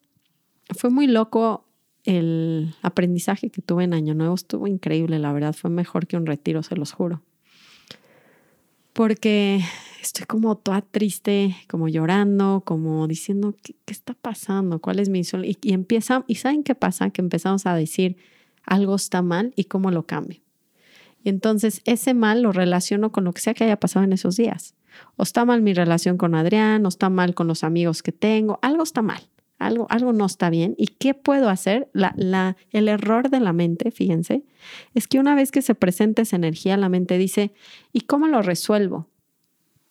fue 0.69 0.89
muy 0.89 1.07
loco 1.07 1.65
el 2.05 2.73
aprendizaje 2.81 3.49
que 3.49 3.61
tuve 3.61 3.83
en 3.83 3.93
Año 3.93 4.13
Nuevo. 4.13 4.35
Estuvo 4.35 4.67
increíble, 4.67 5.19
la 5.19 5.33
verdad. 5.33 5.53
Fue 5.53 5.69
mejor 5.69 6.07
que 6.07 6.17
un 6.17 6.25
retiro, 6.25 6.63
se 6.63 6.75
los 6.75 6.91
juro. 6.91 7.21
Porque 8.93 9.61
estoy 10.01 10.25
como 10.25 10.55
toda 10.57 10.81
triste, 10.81 11.55
como 11.69 11.87
llorando, 11.87 12.61
como 12.65 13.07
diciendo, 13.07 13.55
¿qué, 13.63 13.75
está 13.87 14.13
pasando? 14.13 14.79
¿Cuál 14.79 14.99
es 14.99 15.09
mi 15.09 15.19
misión? 15.19 15.45
Y, 15.45 15.57
y 15.61 15.77
¿y 16.27 16.35
saben 16.35 16.63
qué 16.63 16.75
pasa? 16.75 17.09
Que 17.09 17.21
empezamos 17.21 17.65
a 17.65 17.75
decir, 17.75 18.17
algo 18.65 18.95
está 18.95 19.21
mal 19.21 19.53
y 19.55 19.65
cómo 19.65 19.91
lo 19.91 20.05
cambio. 20.05 20.41
Y 21.23 21.29
entonces 21.29 21.81
ese 21.85 22.13
mal 22.13 22.41
lo 22.41 22.51
relaciono 22.51 23.11
con 23.11 23.23
lo 23.23 23.33
que 23.33 23.41
sea 23.41 23.53
que 23.53 23.63
haya 23.63 23.79
pasado 23.79 24.03
en 24.03 24.13
esos 24.13 24.35
días. 24.35 24.75
O 25.15 25.23
está 25.23 25.45
mal 25.45 25.61
mi 25.61 25.73
relación 25.73 26.17
con 26.17 26.35
Adrián, 26.35 26.85
o 26.85 26.89
está 26.89 27.09
mal 27.09 27.33
con 27.33 27.47
los 27.47 27.63
amigos 27.63 28.03
que 28.03 28.11
tengo, 28.11 28.59
algo 28.61 28.83
está 28.83 29.01
mal 29.01 29.30
algo, 29.61 29.87
algo 29.89 30.13
no 30.13 30.25
está 30.25 30.49
bien. 30.49 30.75
¿Y 30.77 30.87
qué 30.87 31.13
puedo 31.13 31.49
hacer? 31.49 31.89
La, 31.93 32.13
la, 32.17 32.57
el 32.71 32.87
error 32.87 33.29
de 33.29 33.39
la 33.39 33.53
mente, 33.53 33.91
fíjense, 33.91 34.43
es 34.93 35.07
que 35.07 35.19
una 35.19 35.35
vez 35.35 35.51
que 35.51 35.61
se 35.61 35.75
presenta 35.75 36.23
esa 36.23 36.35
energía, 36.35 36.77
la 36.77 36.89
mente 36.89 37.17
dice, 37.17 37.53
¿y 37.93 38.01
cómo 38.01 38.27
lo 38.27 38.41
resuelvo? 38.41 39.07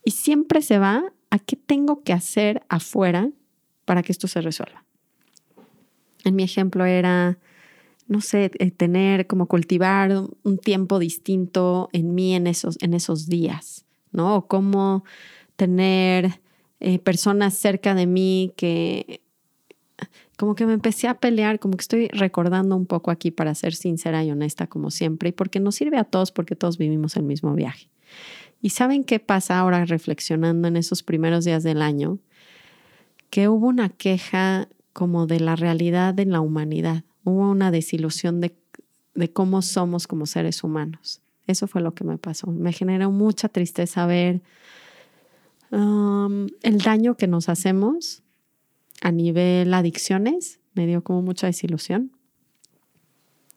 Y 0.04 0.12
siempre 0.12 0.62
se 0.62 0.78
va 0.78 1.12
a 1.30 1.38
qué 1.38 1.56
tengo 1.56 2.02
que 2.02 2.12
hacer 2.12 2.62
afuera 2.68 3.30
para 3.84 4.02
que 4.02 4.12
esto 4.12 4.28
se 4.28 4.40
resuelva. 4.40 4.84
En 6.24 6.36
mi 6.36 6.42
ejemplo 6.42 6.84
era, 6.84 7.38
no 8.06 8.20
sé, 8.20 8.50
eh, 8.58 8.70
tener 8.70 9.26
como 9.26 9.46
cultivar 9.46 10.12
un 10.42 10.58
tiempo 10.58 10.98
distinto 10.98 11.88
en 11.92 12.14
mí 12.14 12.34
en 12.34 12.46
esos, 12.46 12.76
en 12.82 12.94
esos 12.94 13.26
días, 13.26 13.86
¿no? 14.12 14.36
O 14.36 14.46
cómo 14.48 15.04
tener 15.56 16.40
eh, 16.80 16.98
personas 16.98 17.54
cerca 17.54 17.94
de 17.94 18.06
mí 18.06 18.52
que 18.56 19.22
como 20.36 20.54
que 20.54 20.66
me 20.66 20.72
empecé 20.72 21.08
a 21.08 21.14
pelear, 21.14 21.58
como 21.58 21.76
que 21.76 21.82
estoy 21.82 22.08
recordando 22.08 22.76
un 22.76 22.86
poco 22.86 23.10
aquí 23.10 23.30
para 23.30 23.54
ser 23.54 23.74
sincera 23.74 24.24
y 24.24 24.30
honesta 24.30 24.66
como 24.66 24.90
siempre, 24.90 25.30
y 25.30 25.32
porque 25.32 25.60
nos 25.60 25.74
sirve 25.74 25.98
a 25.98 26.04
todos 26.04 26.32
porque 26.32 26.56
todos 26.56 26.78
vivimos 26.78 27.16
el 27.16 27.24
mismo 27.24 27.54
viaje. 27.54 27.88
¿Y 28.62 28.70
saben 28.70 29.04
qué 29.04 29.20
pasa 29.20 29.58
ahora 29.58 29.84
reflexionando 29.84 30.68
en 30.68 30.76
esos 30.76 31.02
primeros 31.02 31.44
días 31.44 31.62
del 31.62 31.82
año? 31.82 32.18
Que 33.30 33.48
hubo 33.48 33.66
una 33.66 33.88
queja 33.88 34.68
como 34.92 35.26
de 35.26 35.40
la 35.40 35.56
realidad 35.56 36.14
de 36.14 36.26
la 36.26 36.40
humanidad, 36.40 37.04
hubo 37.24 37.50
una 37.50 37.70
desilusión 37.70 38.40
de, 38.40 38.54
de 39.14 39.32
cómo 39.32 39.62
somos 39.62 40.06
como 40.06 40.26
seres 40.26 40.62
humanos. 40.64 41.20
Eso 41.46 41.66
fue 41.66 41.80
lo 41.80 41.94
que 41.94 42.04
me 42.04 42.18
pasó. 42.18 42.48
Me 42.48 42.72
generó 42.72 43.10
mucha 43.10 43.48
tristeza 43.48 44.06
ver 44.06 44.40
um, 45.70 46.46
el 46.62 46.78
daño 46.78 47.16
que 47.16 47.26
nos 47.26 47.48
hacemos 47.48 48.22
a 49.00 49.12
nivel 49.12 49.72
adicciones, 49.74 50.60
me 50.74 50.86
dio 50.86 51.02
como 51.02 51.22
mucha 51.22 51.46
desilusión. 51.46 52.12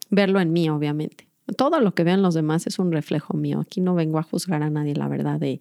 Verlo 0.09 0.39
en 0.39 0.53
mí, 0.53 0.69
obviamente. 0.69 1.27
Todo 1.57 1.81
lo 1.81 1.93
que 1.93 2.05
vean 2.05 2.21
los 2.21 2.33
demás 2.33 2.67
es 2.67 2.79
un 2.79 2.91
reflejo 2.91 3.33
mío. 3.35 3.59
Aquí 3.59 3.81
no 3.81 3.95
vengo 3.95 4.17
a 4.17 4.23
juzgar 4.23 4.63
a 4.63 4.69
nadie, 4.69 4.95
la 4.95 5.09
verdad, 5.09 5.39
de 5.39 5.59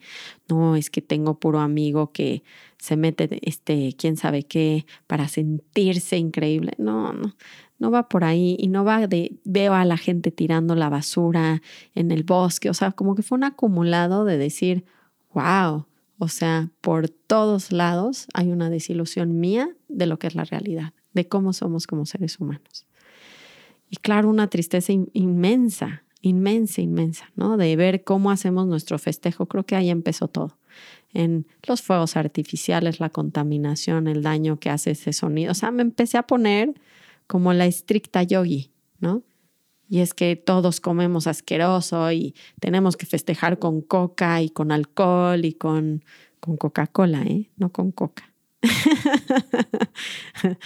no, 0.49 0.77
es 0.77 0.91
que 0.91 1.03
tengo 1.03 1.41
puro 1.41 1.59
amigo 1.59 2.13
que 2.13 2.45
se 2.79 2.97
mete, 2.97 3.41
este, 3.43 3.95
quién 3.99 4.17
sabe 4.17 4.45
qué, 4.45 4.87
para 5.09 5.27
sentirse 5.27 6.19
increíble. 6.19 6.73
No, 6.79 7.13
no, 7.13 7.35
no 7.81 7.91
va 7.91 8.09
por 8.09 8.23
ahí 8.23 8.57
y 8.61 8.69
no 8.69 8.85
va 8.85 9.09
de 9.09 9.41
veo 9.45 9.75
a 9.75 9.85
la 9.85 9.97
gente 9.97 10.31
tirando 10.31 10.77
la 10.77 10.89
basura 10.89 11.63
en 11.97 12.13
el 12.13 12.23
bosque. 12.23 12.71
O 12.71 12.75
sea, 12.75 12.93
como 12.93 13.17
que 13.17 13.23
fue 13.23 13.37
un 13.37 13.45
acumulado 13.45 14.25
de 14.25 14.39
decir, 14.39 14.85
wow, 15.35 15.87
o 16.23 16.29
sea, 16.29 16.71
por 16.81 17.09
todos 17.09 17.73
lados 17.73 18.29
hay 18.33 18.53
una 18.53 18.71
desilusión 18.71 19.41
mía 19.41 19.69
de 19.89 20.07
lo 20.07 20.21
que 20.21 20.29
es 20.29 20.37
la 20.37 20.45
realidad, 20.45 20.93
de 21.15 21.27
cómo 21.27 21.53
somos 21.53 21.89
como 21.89 22.07
seres 22.07 22.39
humanos. 22.39 22.87
Y 23.91 23.97
claro, 23.97 24.29
una 24.29 24.47
tristeza 24.47 24.93
inmensa, 24.93 26.05
inmensa, 26.21 26.81
inmensa, 26.81 27.33
¿no? 27.35 27.57
De 27.57 27.75
ver 27.75 28.05
cómo 28.05 28.31
hacemos 28.31 28.69
nuestro 28.69 29.01
festejo. 29.01 29.47
Creo 29.47 29.67
que 29.67 29.75
ahí 29.75 29.91
empezó 29.91 30.29
todo. 30.29 30.59
En 31.13 31.45
los 31.67 31.83
fuegos 31.83 32.17
artificiales, 32.17 33.01
la 33.01 33.11
contaminación, 33.11 34.07
el 34.07 34.23
daño 34.23 34.61
que 34.61 34.71
hace 34.71 34.93
ese 34.93 35.13
sonido. 35.13 35.51
O 35.51 35.55
sea, 35.55 35.73
me 35.73 35.83
empecé 35.83 36.19
a 36.19 36.23
poner 36.23 36.73
como 37.27 37.53
la 37.53 37.67
estricta 37.67 38.23
yogi, 38.23 38.71
¿no? 39.01 39.25
Y 39.93 40.01
es 40.01 40.15
que 40.15 40.37
todos 40.37 40.81
comemos 40.81 41.27
asqueroso 41.27 42.11
y 42.13 42.35
tenemos 42.61 42.97
que 42.97 43.05
festejar 43.05 43.59
con 43.59 43.83
coca 43.83 44.41
y 44.41 44.49
con 44.49 44.73
alcohol 44.73 45.45
y 45.45 45.53
con, 45.53 46.03
con 46.41 46.57
Coca-Cola, 46.57 47.21
¿eh? 47.25 47.51
No 47.59 47.73
con 47.73 47.93
coca. 47.93 48.33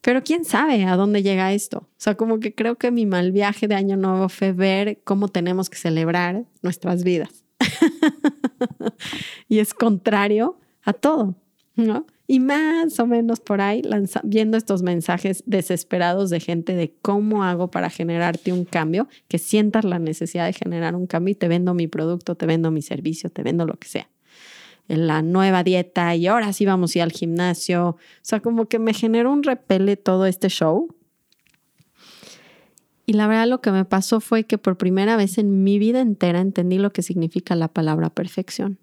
Pero 0.00 0.24
quién 0.24 0.44
sabe 0.44 0.84
a 0.84 0.96
dónde 0.96 1.22
llega 1.22 1.52
esto. 1.52 1.78
O 1.78 1.94
sea, 1.96 2.16
como 2.16 2.40
que 2.40 2.56
creo 2.56 2.74
que 2.74 2.90
mi 2.90 3.06
mal 3.06 3.30
viaje 3.30 3.68
de 3.68 3.76
Año 3.76 3.96
Nuevo 3.96 4.28
fue 4.28 4.50
ver 4.50 5.00
cómo 5.04 5.28
tenemos 5.28 5.70
que 5.70 5.78
celebrar 5.78 6.44
nuestras 6.60 7.04
vidas. 7.04 7.44
y 9.48 9.60
es 9.60 9.74
contrario 9.74 10.58
a 10.82 10.92
todo, 10.92 11.36
¿no? 11.76 12.04
Y 12.32 12.40
más 12.40 12.98
o 12.98 13.06
menos 13.06 13.40
por 13.40 13.60
ahí 13.60 13.82
viendo 14.22 14.56
estos 14.56 14.80
mensajes 14.80 15.42
desesperados 15.44 16.30
de 16.30 16.40
gente 16.40 16.74
de 16.74 16.94
cómo 17.02 17.44
hago 17.44 17.70
para 17.70 17.90
generarte 17.90 18.54
un 18.54 18.64
cambio, 18.64 19.06
que 19.28 19.36
sientas 19.36 19.84
la 19.84 19.98
necesidad 19.98 20.46
de 20.46 20.54
generar 20.54 20.96
un 20.96 21.06
cambio 21.06 21.32
y 21.32 21.34
te 21.34 21.46
vendo 21.46 21.74
mi 21.74 21.88
producto, 21.88 22.34
te 22.34 22.46
vendo 22.46 22.70
mi 22.70 22.80
servicio, 22.80 23.28
te 23.28 23.42
vendo 23.42 23.66
lo 23.66 23.74
que 23.74 23.86
sea. 23.86 24.08
En 24.88 25.06
la 25.08 25.20
nueva 25.20 25.62
dieta 25.62 26.16
y 26.16 26.26
ahora 26.26 26.54
sí 26.54 26.64
vamos 26.64 26.94
a 26.94 27.00
ir 27.00 27.02
al 27.02 27.12
gimnasio. 27.12 27.88
O 27.88 27.98
sea, 28.22 28.40
como 28.40 28.64
que 28.64 28.78
me 28.78 28.94
generó 28.94 29.30
un 29.30 29.42
repele 29.42 29.98
todo 29.98 30.24
este 30.24 30.48
show. 30.48 30.88
Y 33.04 33.12
la 33.12 33.26
verdad 33.26 33.46
lo 33.46 33.60
que 33.60 33.72
me 33.72 33.84
pasó 33.84 34.20
fue 34.20 34.44
que 34.44 34.56
por 34.56 34.78
primera 34.78 35.16
vez 35.16 35.36
en 35.36 35.64
mi 35.64 35.78
vida 35.78 36.00
entera 36.00 36.40
entendí 36.40 36.78
lo 36.78 36.94
que 36.94 37.02
significa 37.02 37.56
la 37.56 37.68
palabra 37.68 38.08
perfección. 38.08 38.78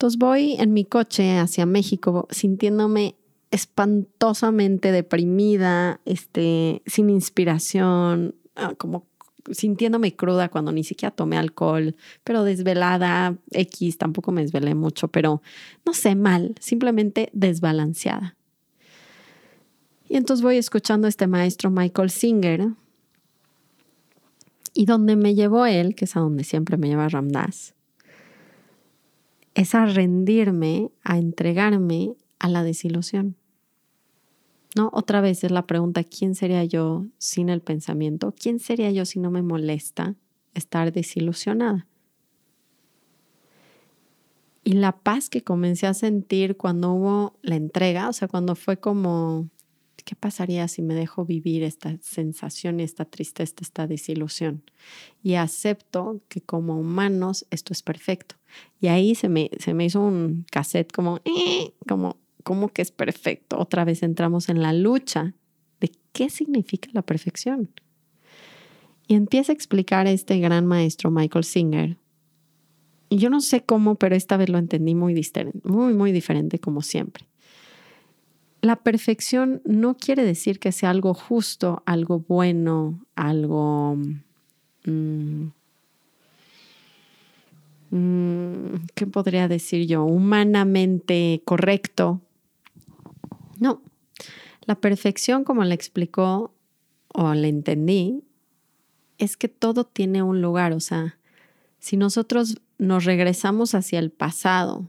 Entonces 0.00 0.18
voy 0.18 0.54
en 0.54 0.72
mi 0.72 0.86
coche 0.86 1.36
hacia 1.36 1.66
México 1.66 2.26
sintiéndome 2.30 3.16
espantosamente 3.50 4.92
deprimida, 4.92 6.00
este, 6.06 6.80
sin 6.86 7.10
inspiración, 7.10 8.34
ah, 8.56 8.72
como 8.78 9.06
sintiéndome 9.50 10.16
cruda 10.16 10.48
cuando 10.48 10.72
ni 10.72 10.84
siquiera 10.84 11.14
tomé 11.14 11.36
alcohol, 11.36 11.96
pero 12.24 12.44
desvelada, 12.44 13.36
X, 13.50 13.98
tampoco 13.98 14.32
me 14.32 14.40
desvelé 14.40 14.74
mucho, 14.74 15.08
pero 15.08 15.42
no 15.84 15.92
sé, 15.92 16.14
mal, 16.14 16.54
simplemente 16.60 17.28
desbalanceada. 17.34 18.38
Y 20.08 20.16
entonces 20.16 20.42
voy 20.42 20.56
escuchando 20.56 21.08
a 21.08 21.10
este 21.10 21.26
maestro 21.26 21.70
Michael 21.70 22.08
Singer, 22.08 22.68
y 24.72 24.86
donde 24.86 25.16
me 25.16 25.34
llevó 25.34 25.66
él, 25.66 25.94
que 25.94 26.06
es 26.06 26.16
a 26.16 26.20
donde 26.20 26.44
siempre 26.44 26.78
me 26.78 26.88
lleva 26.88 27.06
Ramdas, 27.10 27.74
es 29.54 29.74
a 29.74 29.86
rendirme, 29.86 30.90
a 31.02 31.18
entregarme 31.18 32.14
a 32.38 32.48
la 32.48 32.62
desilusión. 32.62 33.36
¿No? 34.76 34.90
Otra 34.92 35.20
vez 35.20 35.42
es 35.42 35.50
la 35.50 35.66
pregunta, 35.66 36.04
¿quién 36.04 36.36
sería 36.36 36.64
yo 36.64 37.06
sin 37.18 37.48
el 37.48 37.60
pensamiento? 37.60 38.34
¿Quién 38.38 38.60
sería 38.60 38.90
yo 38.92 39.04
si 39.04 39.18
no 39.18 39.30
me 39.30 39.42
molesta 39.42 40.14
estar 40.54 40.92
desilusionada? 40.92 41.88
Y 44.62 44.74
la 44.74 44.92
paz 44.92 45.28
que 45.28 45.42
comencé 45.42 45.88
a 45.88 45.94
sentir 45.94 46.56
cuando 46.56 46.92
hubo 46.92 47.36
la 47.42 47.56
entrega, 47.56 48.08
o 48.08 48.12
sea, 48.12 48.28
cuando 48.28 48.54
fue 48.54 48.76
como, 48.76 49.48
¿qué 50.02 50.14
pasaría 50.16 50.68
si 50.68 50.82
me 50.82 50.94
dejo 50.94 51.24
vivir 51.24 51.62
esta 51.62 51.96
sensación 52.02 52.80
esta 52.80 53.04
tristeza, 53.04 53.54
esta 53.60 53.86
desilusión? 53.86 54.62
Y 55.22 55.34
acepto 55.34 56.20
que 56.28 56.40
como 56.40 56.78
humanos 56.78 57.46
esto 57.50 57.72
es 57.72 57.82
perfecto. 57.82 58.36
Y 58.80 58.88
ahí 58.88 59.14
se 59.14 59.28
me, 59.28 59.50
se 59.58 59.74
me 59.74 59.84
hizo 59.84 60.00
un 60.00 60.44
cassette 60.50 60.92
como, 60.92 61.20
eh", 61.24 61.72
como, 61.86 62.16
como 62.42 62.68
que 62.68 62.82
es 62.82 62.90
perfecto. 62.90 63.58
Otra 63.58 63.84
vez 63.84 64.02
entramos 64.02 64.48
en 64.48 64.62
la 64.62 64.72
lucha 64.72 65.34
de 65.80 65.92
qué 66.12 66.30
significa 66.30 66.90
la 66.92 67.02
perfección. 67.02 67.70
Y 69.06 69.14
empieza 69.14 69.52
a 69.52 69.54
explicar 69.54 70.06
este 70.06 70.38
gran 70.38 70.66
maestro 70.66 71.10
Michael 71.10 71.44
Singer. 71.44 71.96
Y 73.08 73.16
yo 73.16 73.28
no 73.28 73.40
sé 73.40 73.62
cómo, 73.62 73.96
pero 73.96 74.14
esta 74.14 74.36
vez 74.36 74.48
lo 74.48 74.58
entendí 74.58 74.94
muy, 74.94 75.20
muy, 75.64 75.94
muy 75.94 76.12
diferente 76.12 76.60
como 76.60 76.80
siempre. 76.80 77.29
La 78.60 78.76
perfección 78.76 79.62
no 79.64 79.96
quiere 79.96 80.24
decir 80.24 80.58
que 80.58 80.72
sea 80.72 80.90
algo 80.90 81.14
justo, 81.14 81.82
algo 81.86 82.20
bueno, 82.20 83.00
algo 83.14 83.96
mm, 84.84 85.48
Mm, 87.90 88.86
¿qué 88.94 89.06
podría 89.06 89.48
decir 89.48 89.86
yo? 89.86 90.04
Humanamente 90.04 91.42
correcto. 91.44 92.20
No, 93.58 93.82
la 94.64 94.76
perfección, 94.76 95.44
como 95.44 95.64
le 95.64 95.74
explicó 95.74 96.54
o 97.08 97.34
le 97.34 97.48
entendí, 97.48 98.22
es 99.18 99.36
que 99.36 99.48
todo 99.48 99.84
tiene 99.84 100.22
un 100.22 100.40
lugar. 100.40 100.72
O 100.72 100.80
sea, 100.80 101.18
si 101.78 101.96
nosotros 101.96 102.60
nos 102.78 103.04
regresamos 103.04 103.74
hacia 103.74 103.98
el 103.98 104.10
pasado, 104.10 104.88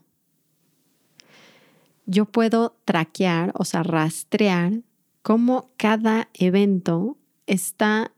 yo 2.06 2.26
puedo 2.26 2.78
traquear, 2.86 3.52
o 3.56 3.66
sea, 3.66 3.84
rastrear 3.84 4.82
cómo 5.22 5.70
cada 5.78 6.30
evento 6.34 7.18
está, 7.48 8.12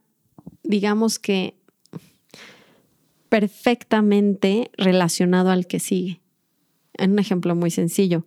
digamos 0.64 1.20
que 1.20 1.56
perfectamente 3.30 4.70
relacionado 4.78 5.50
al 5.50 5.66
que 5.68 5.80
sigue. 5.80 6.22
Un 7.00 7.18
ejemplo 7.18 7.56
muy 7.56 7.72
sencillo. 7.72 8.26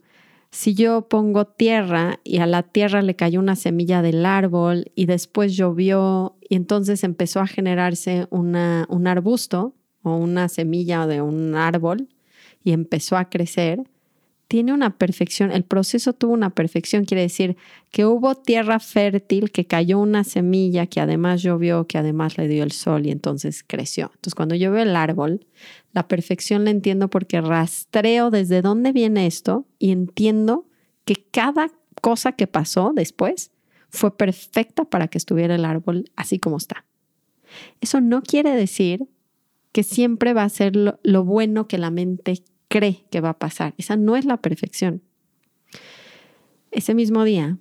Si 0.51 0.75
yo 0.75 1.09
pongo 1.09 1.47
tierra 1.47 2.19
y 2.25 2.39
a 2.39 2.47
la 2.47 2.63
tierra 2.63 3.03
le 3.03 3.15
cayó 3.15 3.41
una 3.41 3.57
semilla 3.57 4.03
del 4.03 4.25
árbol 4.27 4.91
y 4.95 5.07
después 5.07 5.57
llovió 5.57 6.37
y 6.49 6.57
entonces 6.57 7.05
empezó 7.05 7.41
a 7.41 7.47
generarse 7.47 8.27
un 8.31 8.57
arbusto 8.57 9.75
o 10.03 10.17
una 10.17 10.49
semilla 10.49 11.07
de 11.07 11.21
un 11.21 11.55
árbol 11.55 12.09
y 12.65 12.73
empezó 12.73 13.17
a 13.17 13.29
crecer, 13.29 13.85
tiene 14.49 14.73
una 14.73 14.97
perfección, 14.97 15.51
el 15.51 15.65
proceso 15.65 16.13
tuvo 16.13 16.33
una 16.33 16.51
perfección, 16.51 17.05
quiere 17.05 17.23
decir 17.23 17.57
que 17.91 18.07
hubo 18.07 18.37
tierra 18.37 18.79
fértil, 18.79 19.51
que 19.51 19.67
cayó 19.67 19.99
una 19.99 20.23
semilla, 20.23 20.87
que 20.87 21.01
además 21.01 21.43
llovió, 21.43 21.87
que 21.87 21.99
además 21.99 22.39
le 22.39 22.47
dio 22.47 22.63
el 22.63 22.71
sol 22.71 23.07
y 23.07 23.11
entonces 23.11 23.65
creció. 23.67 24.07
Entonces 24.15 24.35
cuando 24.35 24.55
yo 24.55 24.71
veo 24.71 24.83
el 24.83 24.95
árbol, 24.95 25.47
la 25.93 26.07
perfección 26.07 26.65
la 26.65 26.71
entiendo 26.71 27.09
porque 27.09 27.41
rastreo 27.41 28.31
desde 28.31 28.63
dónde 28.63 28.93
viene 28.93 29.27
esto 29.27 29.67
y 29.79 29.91
entiendo 29.91 30.67
que 31.05 31.17
cada 31.31 31.73
cosa 32.01 32.33
que 32.33 32.47
pasó 32.47 32.93
después 32.95 33.51
fue 33.89 34.17
perfecta 34.17 34.85
para 34.85 35.09
que 35.09 35.19
estuviera 35.19 35.57
el 35.57 35.65
árbol 35.65 36.11
así 36.15 36.39
como 36.39 36.59
está. 36.59 36.85
Eso 37.81 38.01
no 38.01 38.23
quiere 38.23 38.51
decir 38.51 39.09
que 39.73 39.83
siempre 39.83 40.35
va 40.35 40.45
a 40.45 40.49
ser 40.49 40.77
lo, 40.77 41.01
lo 41.03 41.25
bueno 41.25 41.67
que 41.67 41.79
la 41.79 41.91
mente 41.91 42.45
cree 42.69 43.05
que 43.11 43.21
va 43.21 43.31
a 43.31 43.39
pasar. 43.39 43.75
Esa 43.79 43.97
no 43.97 44.17
es 44.17 44.25
la 44.25 44.37
perfección. 44.39 45.03
Ese 46.71 46.95
mismo 46.95 47.25
día 47.25 47.59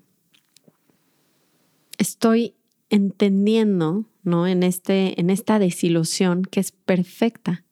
estoy 1.98 2.54
entendiendo, 2.90 4.06
¿no? 4.24 4.48
En, 4.48 4.64
este, 4.64 5.20
en 5.20 5.30
esta 5.30 5.60
desilusión 5.60 6.44
que 6.44 6.60
es 6.60 6.72
perfecta. 6.72 7.64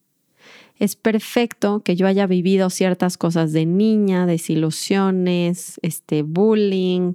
Es 0.80 0.96
perfecto 0.96 1.82
que 1.84 1.96
yo 1.96 2.08
haya 2.08 2.28
vivido 2.28 2.70
ciertas 2.70 3.18
cosas 3.18 3.54
de 3.54 3.66
niña, 3.66 4.26
desilusiones, 4.26 5.80
este 5.82 6.24
bullying, 6.24 7.14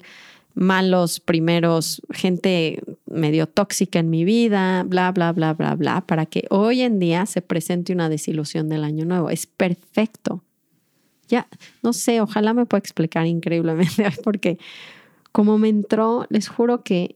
malos 0.59 1.21
primeros, 1.21 2.03
gente 2.11 2.83
medio 3.07 3.47
tóxica 3.47 4.01
en 4.01 4.11
mi 4.11 4.25
vida, 4.25 4.83
bla, 4.83 5.12
bla, 5.12 5.33
bla, 5.33 5.55
bla, 5.55 5.77
bla, 5.77 6.01
para 6.01 6.27
que 6.27 6.47
hoy 6.51 6.81
en 6.81 6.99
día 6.99 7.27
se 7.27 7.42
presente 7.42 7.92
una 7.92 8.09
desilusión 8.09 8.68
del 8.68 8.83
año 8.83 9.05
nuevo. 9.05 9.31
Es 9.31 9.47
perfecto. 9.47 10.42
Ya, 11.29 11.47
no 11.83 11.92
sé, 11.92 12.21
ojalá 12.21 12.55
me 12.55 12.66
pueda 12.66 12.81
explicar 12.81 13.27
increíblemente, 13.27 14.05
porque 14.25 14.59
como 15.31 15.59
me 15.59 15.68
entró, 15.68 16.27
les 16.29 16.49
juro 16.49 16.83
que 16.83 17.14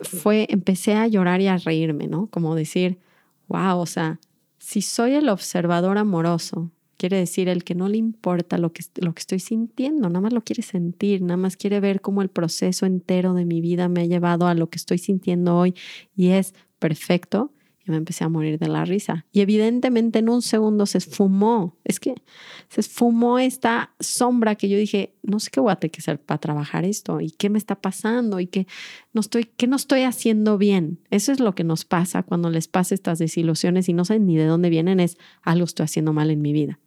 fue, 0.00 0.46
empecé 0.50 0.94
a 0.94 1.06
llorar 1.06 1.40
y 1.40 1.46
a 1.46 1.58
reírme, 1.58 2.08
¿no? 2.08 2.26
Como 2.26 2.56
decir, 2.56 2.98
wow, 3.46 3.78
o 3.78 3.86
sea, 3.86 4.18
si 4.58 4.82
soy 4.82 5.14
el 5.14 5.28
observador 5.28 5.96
amoroso 5.96 6.72
Quiere 7.00 7.16
decir 7.16 7.48
el 7.48 7.64
que 7.64 7.74
no 7.74 7.88
le 7.88 7.96
importa 7.96 8.58
lo 8.58 8.74
que, 8.74 8.84
lo 8.96 9.14
que 9.14 9.20
estoy 9.20 9.38
sintiendo, 9.38 10.10
nada 10.10 10.20
más 10.20 10.34
lo 10.34 10.42
quiere 10.42 10.60
sentir, 10.60 11.22
nada 11.22 11.38
más 11.38 11.56
quiere 11.56 11.80
ver 11.80 12.02
cómo 12.02 12.20
el 12.20 12.28
proceso 12.28 12.84
entero 12.84 13.32
de 13.32 13.46
mi 13.46 13.62
vida 13.62 13.88
me 13.88 14.02
ha 14.02 14.04
llevado 14.04 14.46
a 14.46 14.52
lo 14.52 14.68
que 14.68 14.76
estoy 14.76 14.98
sintiendo 14.98 15.56
hoy 15.56 15.74
y 16.14 16.28
es 16.28 16.52
perfecto. 16.78 17.54
Y 17.86 17.90
me 17.90 17.96
empecé 17.96 18.24
a 18.24 18.28
morir 18.28 18.58
de 18.58 18.68
la 18.68 18.84
risa. 18.84 19.24
Y 19.32 19.40
evidentemente 19.40 20.18
en 20.18 20.28
un 20.28 20.42
segundo 20.42 20.84
se 20.84 20.98
esfumó. 20.98 21.78
Es 21.84 21.98
que 21.98 22.16
se 22.68 22.82
esfumó 22.82 23.38
esta 23.38 23.94
sombra 23.98 24.56
que 24.56 24.68
yo 24.68 24.76
dije, 24.76 25.14
no 25.22 25.40
sé 25.40 25.50
qué 25.50 25.60
voy 25.60 25.72
a 25.72 25.76
tener 25.76 25.92
que 25.92 26.00
hacer 26.00 26.20
para 26.20 26.36
trabajar 26.36 26.84
esto 26.84 27.22
y 27.22 27.30
qué 27.30 27.48
me 27.48 27.56
está 27.56 27.80
pasando 27.80 28.40
y 28.40 28.46
qué 28.46 28.66
no 29.14 29.22
estoy, 29.22 29.44
qué 29.44 29.66
no 29.66 29.76
estoy 29.76 30.02
haciendo 30.02 30.58
bien. 30.58 31.00
Eso 31.08 31.32
es 31.32 31.40
lo 31.40 31.54
que 31.54 31.64
nos 31.64 31.86
pasa 31.86 32.22
cuando 32.24 32.50
les 32.50 32.68
pasa 32.68 32.94
estas 32.94 33.18
desilusiones 33.18 33.88
y 33.88 33.94
no 33.94 34.04
saben 34.04 34.26
ni 34.26 34.36
de 34.36 34.44
dónde 34.44 34.68
vienen, 34.68 35.00
es 35.00 35.16
algo 35.40 35.64
estoy 35.64 35.84
haciendo 35.84 36.12
mal 36.12 36.30
en 36.30 36.42
mi 36.42 36.52
vida. 36.52 36.78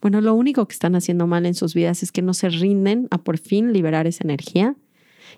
Bueno, 0.00 0.20
lo 0.20 0.34
único 0.34 0.66
que 0.66 0.72
están 0.72 0.94
haciendo 0.94 1.26
mal 1.26 1.46
en 1.46 1.54
sus 1.54 1.74
vidas 1.74 2.02
es 2.02 2.12
que 2.12 2.22
no 2.22 2.34
se 2.34 2.48
rinden 2.48 3.08
a 3.10 3.18
por 3.18 3.38
fin 3.38 3.72
liberar 3.72 4.06
esa 4.06 4.24
energía 4.24 4.76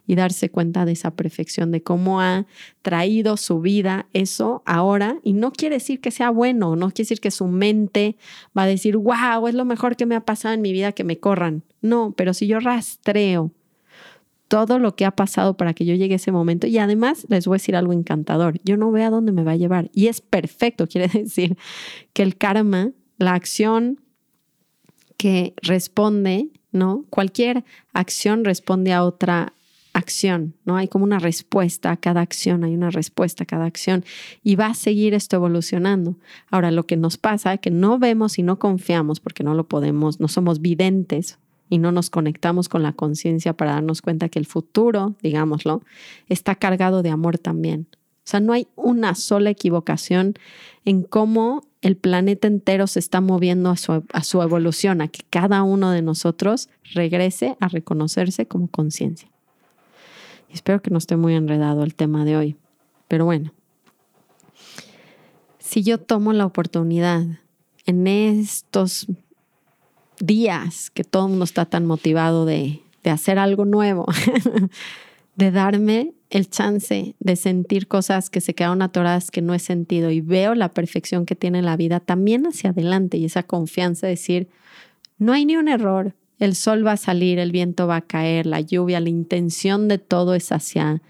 y 0.06 0.14
darse 0.14 0.50
cuenta 0.50 0.84
de 0.84 0.92
esa 0.92 1.12
perfección, 1.12 1.70
de 1.72 1.82
cómo 1.82 2.20
ha 2.20 2.46
traído 2.82 3.36
su 3.36 3.60
vida 3.60 4.06
eso 4.12 4.62
ahora. 4.66 5.18
Y 5.22 5.32
no 5.32 5.52
quiere 5.52 5.76
decir 5.76 6.00
que 6.00 6.10
sea 6.10 6.30
bueno, 6.30 6.76
no 6.76 6.88
quiere 6.90 7.08
decir 7.08 7.20
que 7.20 7.30
su 7.30 7.46
mente 7.46 8.16
va 8.56 8.64
a 8.64 8.66
decir, 8.66 8.96
wow, 8.96 9.46
es 9.48 9.54
lo 9.54 9.64
mejor 9.64 9.96
que 9.96 10.06
me 10.06 10.14
ha 10.14 10.24
pasado 10.24 10.54
en 10.54 10.62
mi 10.62 10.72
vida 10.72 10.92
que 10.92 11.04
me 11.04 11.18
corran. 11.18 11.64
No, 11.80 12.12
pero 12.16 12.34
si 12.34 12.46
yo 12.46 12.60
rastreo 12.60 13.52
todo 14.50 14.80
lo 14.80 14.96
que 14.96 15.04
ha 15.04 15.12
pasado 15.12 15.56
para 15.56 15.74
que 15.74 15.84
yo 15.84 15.94
llegue 15.94 16.14
a 16.14 16.16
ese 16.16 16.32
momento. 16.32 16.66
Y 16.66 16.76
además 16.78 17.24
les 17.28 17.46
voy 17.46 17.54
a 17.54 17.58
decir 17.58 17.76
algo 17.76 17.92
encantador. 17.92 18.58
Yo 18.64 18.76
no 18.76 18.90
veo 18.90 19.06
a 19.06 19.10
dónde 19.10 19.30
me 19.30 19.44
va 19.44 19.52
a 19.52 19.56
llevar. 19.56 19.90
Y 19.94 20.08
es 20.08 20.20
perfecto. 20.20 20.86
Quiere 20.88 21.06
decir 21.06 21.56
que 22.12 22.24
el 22.24 22.36
karma, 22.36 22.90
la 23.16 23.34
acción 23.34 24.00
que 25.20 25.52
responde, 25.60 26.48
¿no? 26.72 27.04
Cualquier 27.10 27.62
acción 27.92 28.42
responde 28.42 28.94
a 28.94 29.04
otra 29.04 29.52
acción, 29.92 30.54
¿no? 30.64 30.78
Hay 30.78 30.88
como 30.88 31.04
una 31.04 31.18
respuesta 31.18 31.90
a 31.90 31.98
cada 31.98 32.22
acción, 32.22 32.64
hay 32.64 32.74
una 32.74 32.88
respuesta 32.88 33.42
a 33.42 33.46
cada 33.46 33.66
acción 33.66 34.02
y 34.42 34.56
va 34.56 34.68
a 34.68 34.74
seguir 34.74 35.12
esto 35.12 35.36
evolucionando. 35.36 36.16
Ahora, 36.50 36.70
lo 36.70 36.86
que 36.86 36.96
nos 36.96 37.18
pasa 37.18 37.52
es 37.52 37.60
que 37.60 37.70
no 37.70 37.98
vemos 37.98 38.38
y 38.38 38.42
no 38.42 38.58
confiamos 38.58 39.20
porque 39.20 39.44
no 39.44 39.52
lo 39.52 39.64
podemos, 39.64 40.20
no 40.20 40.28
somos 40.28 40.62
videntes 40.62 41.38
y 41.68 41.76
no 41.76 41.92
nos 41.92 42.08
conectamos 42.08 42.70
con 42.70 42.82
la 42.82 42.94
conciencia 42.94 43.52
para 43.52 43.72
darnos 43.72 44.00
cuenta 44.00 44.30
que 44.30 44.38
el 44.38 44.46
futuro, 44.46 45.16
digámoslo, 45.22 45.82
está 46.30 46.54
cargado 46.54 47.02
de 47.02 47.10
amor 47.10 47.36
también. 47.36 47.88
O 48.24 48.30
sea, 48.30 48.40
no 48.40 48.52
hay 48.52 48.68
una 48.76 49.14
sola 49.14 49.50
equivocación 49.50 50.34
en 50.84 51.02
cómo 51.02 51.62
el 51.82 51.96
planeta 51.96 52.46
entero 52.46 52.86
se 52.86 52.98
está 52.98 53.20
moviendo 53.20 53.70
a 53.70 53.76
su, 53.76 54.04
a 54.12 54.22
su 54.22 54.42
evolución, 54.42 55.00
a 55.00 55.08
que 55.08 55.22
cada 55.30 55.62
uno 55.62 55.90
de 55.90 56.02
nosotros 56.02 56.68
regrese 56.94 57.56
a 57.60 57.68
reconocerse 57.68 58.46
como 58.46 58.68
conciencia. 58.68 59.30
Espero 60.50 60.82
que 60.82 60.90
no 60.90 60.98
esté 60.98 61.16
muy 61.16 61.34
enredado 61.34 61.84
el 61.84 61.94
tema 61.94 62.24
de 62.24 62.36
hoy. 62.36 62.56
Pero 63.08 63.24
bueno, 63.24 63.52
si 65.58 65.82
yo 65.82 65.98
tomo 65.98 66.32
la 66.32 66.46
oportunidad 66.46 67.24
en 67.86 68.06
estos 68.06 69.06
días 70.18 70.90
que 70.90 71.04
todo 71.04 71.24
el 71.26 71.30
mundo 71.30 71.44
está 71.44 71.64
tan 71.64 71.86
motivado 71.86 72.44
de, 72.44 72.82
de 73.02 73.10
hacer 73.10 73.38
algo 73.38 73.64
nuevo, 73.64 74.06
de 75.36 75.50
darme 75.50 76.12
el 76.30 76.48
chance 76.48 77.16
de 77.18 77.36
sentir 77.36 77.88
cosas 77.88 78.30
que 78.30 78.40
se 78.40 78.54
quedaron 78.54 78.82
atoradas 78.82 79.30
que 79.30 79.42
no 79.42 79.52
he 79.52 79.58
sentido 79.58 80.10
y 80.10 80.20
veo 80.20 80.54
la 80.54 80.70
perfección 80.70 81.26
que 81.26 81.34
tiene 81.34 81.60
la 81.60 81.76
vida 81.76 82.00
también 82.00 82.46
hacia 82.46 82.70
adelante 82.70 83.18
y 83.18 83.24
esa 83.24 83.42
confianza 83.42 84.06
de 84.06 84.12
decir, 84.12 84.48
no 85.18 85.32
hay 85.32 85.44
ni 85.44 85.56
un 85.56 85.68
error, 85.68 86.14
el 86.38 86.54
sol 86.54 86.86
va 86.86 86.92
a 86.92 86.96
salir, 86.96 87.38
el 87.38 87.52
viento 87.52 87.86
va 87.86 87.96
a 87.96 88.00
caer, 88.00 88.46
la 88.46 88.60
lluvia, 88.60 88.98
la 89.00 89.10
intención 89.10 89.88
de 89.88 89.98
todo 89.98 90.34
es 90.34 90.52
hacia 90.52 91.02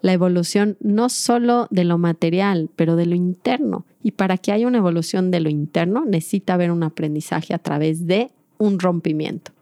la 0.00 0.14
evolución 0.14 0.78
no 0.80 1.10
solo 1.10 1.66
de 1.70 1.84
lo 1.84 1.98
material, 1.98 2.70
pero 2.74 2.96
de 2.96 3.04
lo 3.04 3.14
interno. 3.14 3.84
Y 4.02 4.12
para 4.12 4.38
que 4.38 4.50
haya 4.50 4.66
una 4.66 4.78
evolución 4.78 5.30
de 5.30 5.40
lo 5.40 5.50
interno, 5.50 6.06
necesita 6.06 6.54
haber 6.54 6.70
un 6.70 6.82
aprendizaje 6.82 7.52
a 7.52 7.58
través 7.58 8.06
de 8.06 8.30
un 8.56 8.78
rompimiento. 8.78 9.52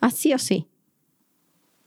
Así 0.00 0.32
o 0.32 0.38
sí. 0.38 0.68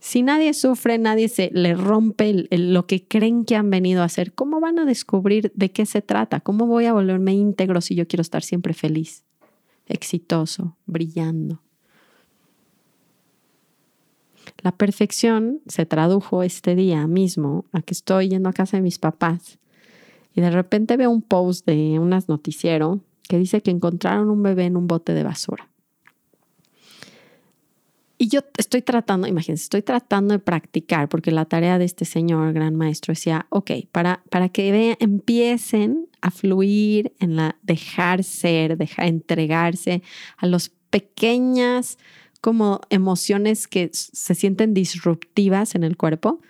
Si 0.02 0.24
nadie 0.24 0.56
sufre, 0.56 0.98
nadie 0.98 1.30
se 1.30 1.52
le 1.54 1.76
rompe 1.76 2.48
lo 2.50 2.88
que 2.88 3.08
creen 3.08 3.46
que 3.46 3.56
han 3.56 3.70
venido 3.70 4.02
a 4.02 4.06
hacer, 4.06 4.34
¿cómo 4.34 4.60
van 4.60 4.80
a 4.80 4.86
descubrir 4.86 5.52
de 5.54 5.72
qué 5.72 5.86
se 5.86 6.02
trata? 6.02 6.40
¿Cómo 6.40 6.66
voy 6.66 6.86
a 6.86 6.94
volverme 6.94 7.36
íntegro 7.36 7.82
si 7.82 7.94
yo 7.94 8.08
quiero 8.08 8.22
estar 8.22 8.42
siempre 8.42 8.74
feliz, 8.74 9.24
exitoso, 9.86 10.76
brillando? 10.88 11.62
La 14.64 14.72
perfección 14.72 15.62
se 15.68 15.86
tradujo 15.86 16.42
este 16.42 16.74
día 16.74 17.06
mismo 17.06 17.66
a 17.72 17.84
que 17.84 17.94
estoy 17.94 18.30
yendo 18.30 18.50
a 18.50 18.54
casa 18.54 18.78
de 18.78 18.82
mis 18.82 18.98
papás 18.98 19.60
y 20.34 20.42
de 20.42 20.50
repente 20.50 20.98
veo 20.98 21.12
un 21.12 21.22
post 21.22 21.68
de 21.68 22.00
unas 22.00 22.28
noticiero 22.28 23.02
que 23.30 23.38
dice 23.38 23.62
que 23.62 23.70
encontraron 23.70 24.32
un 24.32 24.42
bebé 24.42 24.66
en 24.66 24.78
un 24.78 24.88
bote 24.88 25.14
de 25.14 25.24
basura. 25.24 25.71
Y 28.22 28.28
yo 28.28 28.42
estoy 28.56 28.84
tratando, 28.84 29.26
imagínense, 29.26 29.64
estoy 29.64 29.82
tratando 29.82 30.36
de 30.36 30.40
practicar, 30.40 31.10
porque 31.10 31.32
la 31.32 31.46
tarea 31.46 31.80
de 31.80 31.86
este 31.86 32.06
señor, 32.06 32.54
gran 32.54 32.76
maestro, 32.76 33.14
decía, 33.14 33.48
ok, 33.50 33.72
para, 33.92 34.22
para 34.30 34.50
que 34.50 34.72
vean, 34.72 34.96
empiecen 35.00 36.08
a 36.22 36.30
fluir 36.30 37.14
en 37.18 37.36
la 37.36 37.58
dejar 37.64 38.24
ser, 38.24 38.78
dejar 38.78 39.08
entregarse 39.08 40.04
a 40.38 40.46
las 40.46 40.70
pequeñas 40.92 41.98
como 42.42 42.82
emociones 42.92 43.68
que 43.68 43.90
se 43.92 44.36
sienten 44.36 44.76
disruptivas 44.76 45.74
en 45.74 45.84
el 45.84 45.98
cuerpo, 45.98 46.42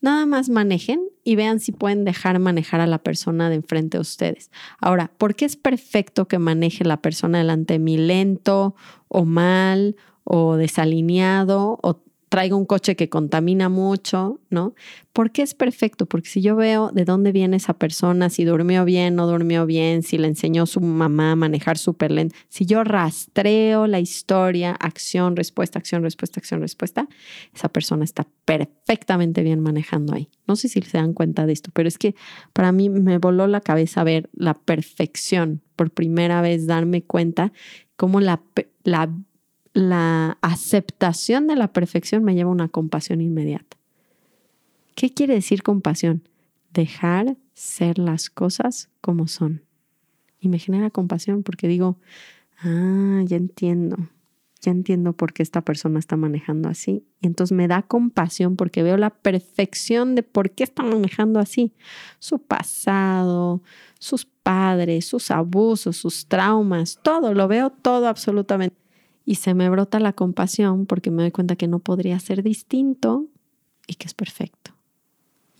nada 0.00 0.26
más 0.26 0.48
manejen 0.48 1.00
y 1.22 1.36
vean 1.36 1.60
si 1.60 1.70
pueden 1.70 2.04
dejar 2.04 2.40
manejar 2.40 2.80
a 2.80 2.88
la 2.88 3.04
persona 3.04 3.48
de 3.50 3.54
enfrente 3.54 3.98
de 3.98 4.02
ustedes. 4.02 4.50
Ahora, 4.80 5.12
¿por 5.16 5.36
qué 5.36 5.44
es 5.44 5.54
perfecto 5.54 6.26
que 6.26 6.40
maneje 6.40 6.84
la 6.84 7.00
persona 7.00 7.38
delante 7.38 7.74
de 7.74 7.78
mí 7.78 7.98
lento 7.98 8.74
o 9.06 9.24
mal 9.24 9.94
o 10.32 10.56
desalineado 10.56 11.80
o 11.82 12.04
traigo 12.28 12.56
un 12.56 12.64
coche 12.64 12.94
que 12.94 13.08
contamina 13.08 13.68
mucho, 13.68 14.38
¿no? 14.48 14.74
¿Por 15.12 15.32
qué 15.32 15.42
es 15.42 15.54
perfecto? 15.54 16.06
Porque 16.06 16.28
si 16.28 16.40
yo 16.40 16.54
veo 16.54 16.92
de 16.92 17.04
dónde 17.04 17.32
viene 17.32 17.56
esa 17.56 17.74
persona, 17.74 18.30
si 18.30 18.44
durmió 18.44 18.84
bien, 18.84 19.16
no 19.16 19.26
durmió 19.26 19.66
bien, 19.66 20.04
si 20.04 20.18
le 20.18 20.28
enseñó 20.28 20.66
su 20.66 20.80
mamá 20.80 21.32
a 21.32 21.36
manejar 21.36 21.78
súper 21.78 22.12
lento, 22.12 22.36
si 22.48 22.64
yo 22.64 22.84
rastreo 22.84 23.88
la 23.88 23.98
historia, 23.98 24.70
acción, 24.70 25.34
respuesta, 25.34 25.80
acción, 25.80 26.04
respuesta, 26.04 26.38
acción, 26.38 26.60
respuesta, 26.60 27.08
esa 27.52 27.68
persona 27.68 28.04
está 28.04 28.28
perfectamente 28.44 29.42
bien 29.42 29.58
manejando 29.58 30.14
ahí. 30.14 30.28
No 30.46 30.54
sé 30.54 30.68
si 30.68 30.80
se 30.82 30.98
dan 30.98 31.12
cuenta 31.12 31.44
de 31.46 31.52
esto, 31.54 31.72
pero 31.74 31.88
es 31.88 31.98
que 31.98 32.14
para 32.52 32.70
mí 32.70 32.88
me 32.88 33.18
voló 33.18 33.48
la 33.48 33.60
cabeza 33.60 34.04
ver 34.04 34.30
la 34.32 34.54
perfección, 34.54 35.62
por 35.74 35.90
primera 35.90 36.40
vez 36.42 36.68
darme 36.68 37.02
cuenta 37.02 37.52
cómo 37.96 38.20
la, 38.20 38.40
la 38.84 39.10
la 39.72 40.38
aceptación 40.42 41.46
de 41.46 41.56
la 41.56 41.72
perfección 41.72 42.24
me 42.24 42.34
lleva 42.34 42.50
a 42.50 42.54
una 42.54 42.68
compasión 42.68 43.20
inmediata. 43.20 43.76
¿Qué 44.94 45.12
quiere 45.12 45.34
decir 45.34 45.62
compasión? 45.62 46.22
Dejar 46.72 47.36
ser 47.54 47.98
las 47.98 48.30
cosas 48.30 48.90
como 49.00 49.28
son. 49.28 49.62
Y 50.40 50.48
me 50.48 50.58
genera 50.58 50.90
compasión 50.90 51.42
porque 51.42 51.68
digo, 51.68 51.98
ah, 52.62 53.22
ya 53.24 53.36
entiendo, 53.36 53.96
ya 54.60 54.72
entiendo 54.72 55.12
por 55.12 55.32
qué 55.32 55.42
esta 55.42 55.62
persona 55.62 55.98
está 55.98 56.16
manejando 56.16 56.68
así. 56.68 57.04
Y 57.20 57.26
entonces 57.26 57.56
me 57.56 57.68
da 57.68 57.82
compasión 57.82 58.56
porque 58.56 58.82
veo 58.82 58.96
la 58.96 59.10
perfección 59.10 60.14
de 60.14 60.22
por 60.22 60.50
qué 60.50 60.64
está 60.64 60.82
manejando 60.82 61.38
así. 61.38 61.72
Su 62.18 62.40
pasado, 62.40 63.62
sus 63.98 64.24
padres, 64.24 65.06
sus 65.06 65.30
abusos, 65.30 65.96
sus 65.96 66.26
traumas, 66.26 66.98
todo, 67.02 67.34
lo 67.34 67.46
veo 67.46 67.70
todo 67.70 68.08
absolutamente 68.08 68.80
y 69.24 69.36
se 69.36 69.54
me 69.54 69.68
brota 69.68 70.00
la 70.00 70.12
compasión 70.12 70.86
porque 70.86 71.10
me 71.10 71.22
doy 71.22 71.30
cuenta 71.30 71.56
que 71.56 71.68
no 71.68 71.78
podría 71.78 72.18
ser 72.18 72.42
distinto 72.42 73.26
y 73.86 73.94
que 73.94 74.06
es 74.06 74.14
perfecto. 74.14 74.72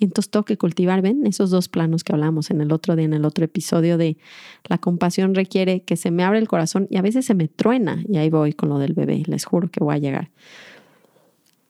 Y 0.00 0.04
entonces 0.04 0.30
tengo 0.30 0.44
que 0.46 0.56
cultivar, 0.56 1.02
ven, 1.02 1.26
esos 1.26 1.50
dos 1.50 1.68
planos 1.68 2.04
que 2.04 2.14
hablamos 2.14 2.50
en 2.50 2.62
el 2.62 2.72
otro 2.72 2.96
día, 2.96 3.04
en 3.04 3.12
el 3.12 3.26
otro 3.26 3.44
episodio 3.44 3.98
de 3.98 4.16
la 4.64 4.78
compasión 4.78 5.34
requiere 5.34 5.82
que 5.82 5.96
se 5.96 6.10
me 6.10 6.24
abra 6.24 6.38
el 6.38 6.48
corazón 6.48 6.88
y 6.90 6.96
a 6.96 7.02
veces 7.02 7.26
se 7.26 7.34
me 7.34 7.48
truena, 7.48 8.02
y 8.08 8.16
ahí 8.16 8.30
voy 8.30 8.54
con 8.54 8.70
lo 8.70 8.78
del 8.78 8.94
bebé, 8.94 9.22
les 9.26 9.44
juro 9.44 9.70
que 9.70 9.84
voy 9.84 9.94
a 9.94 9.98
llegar. 9.98 10.30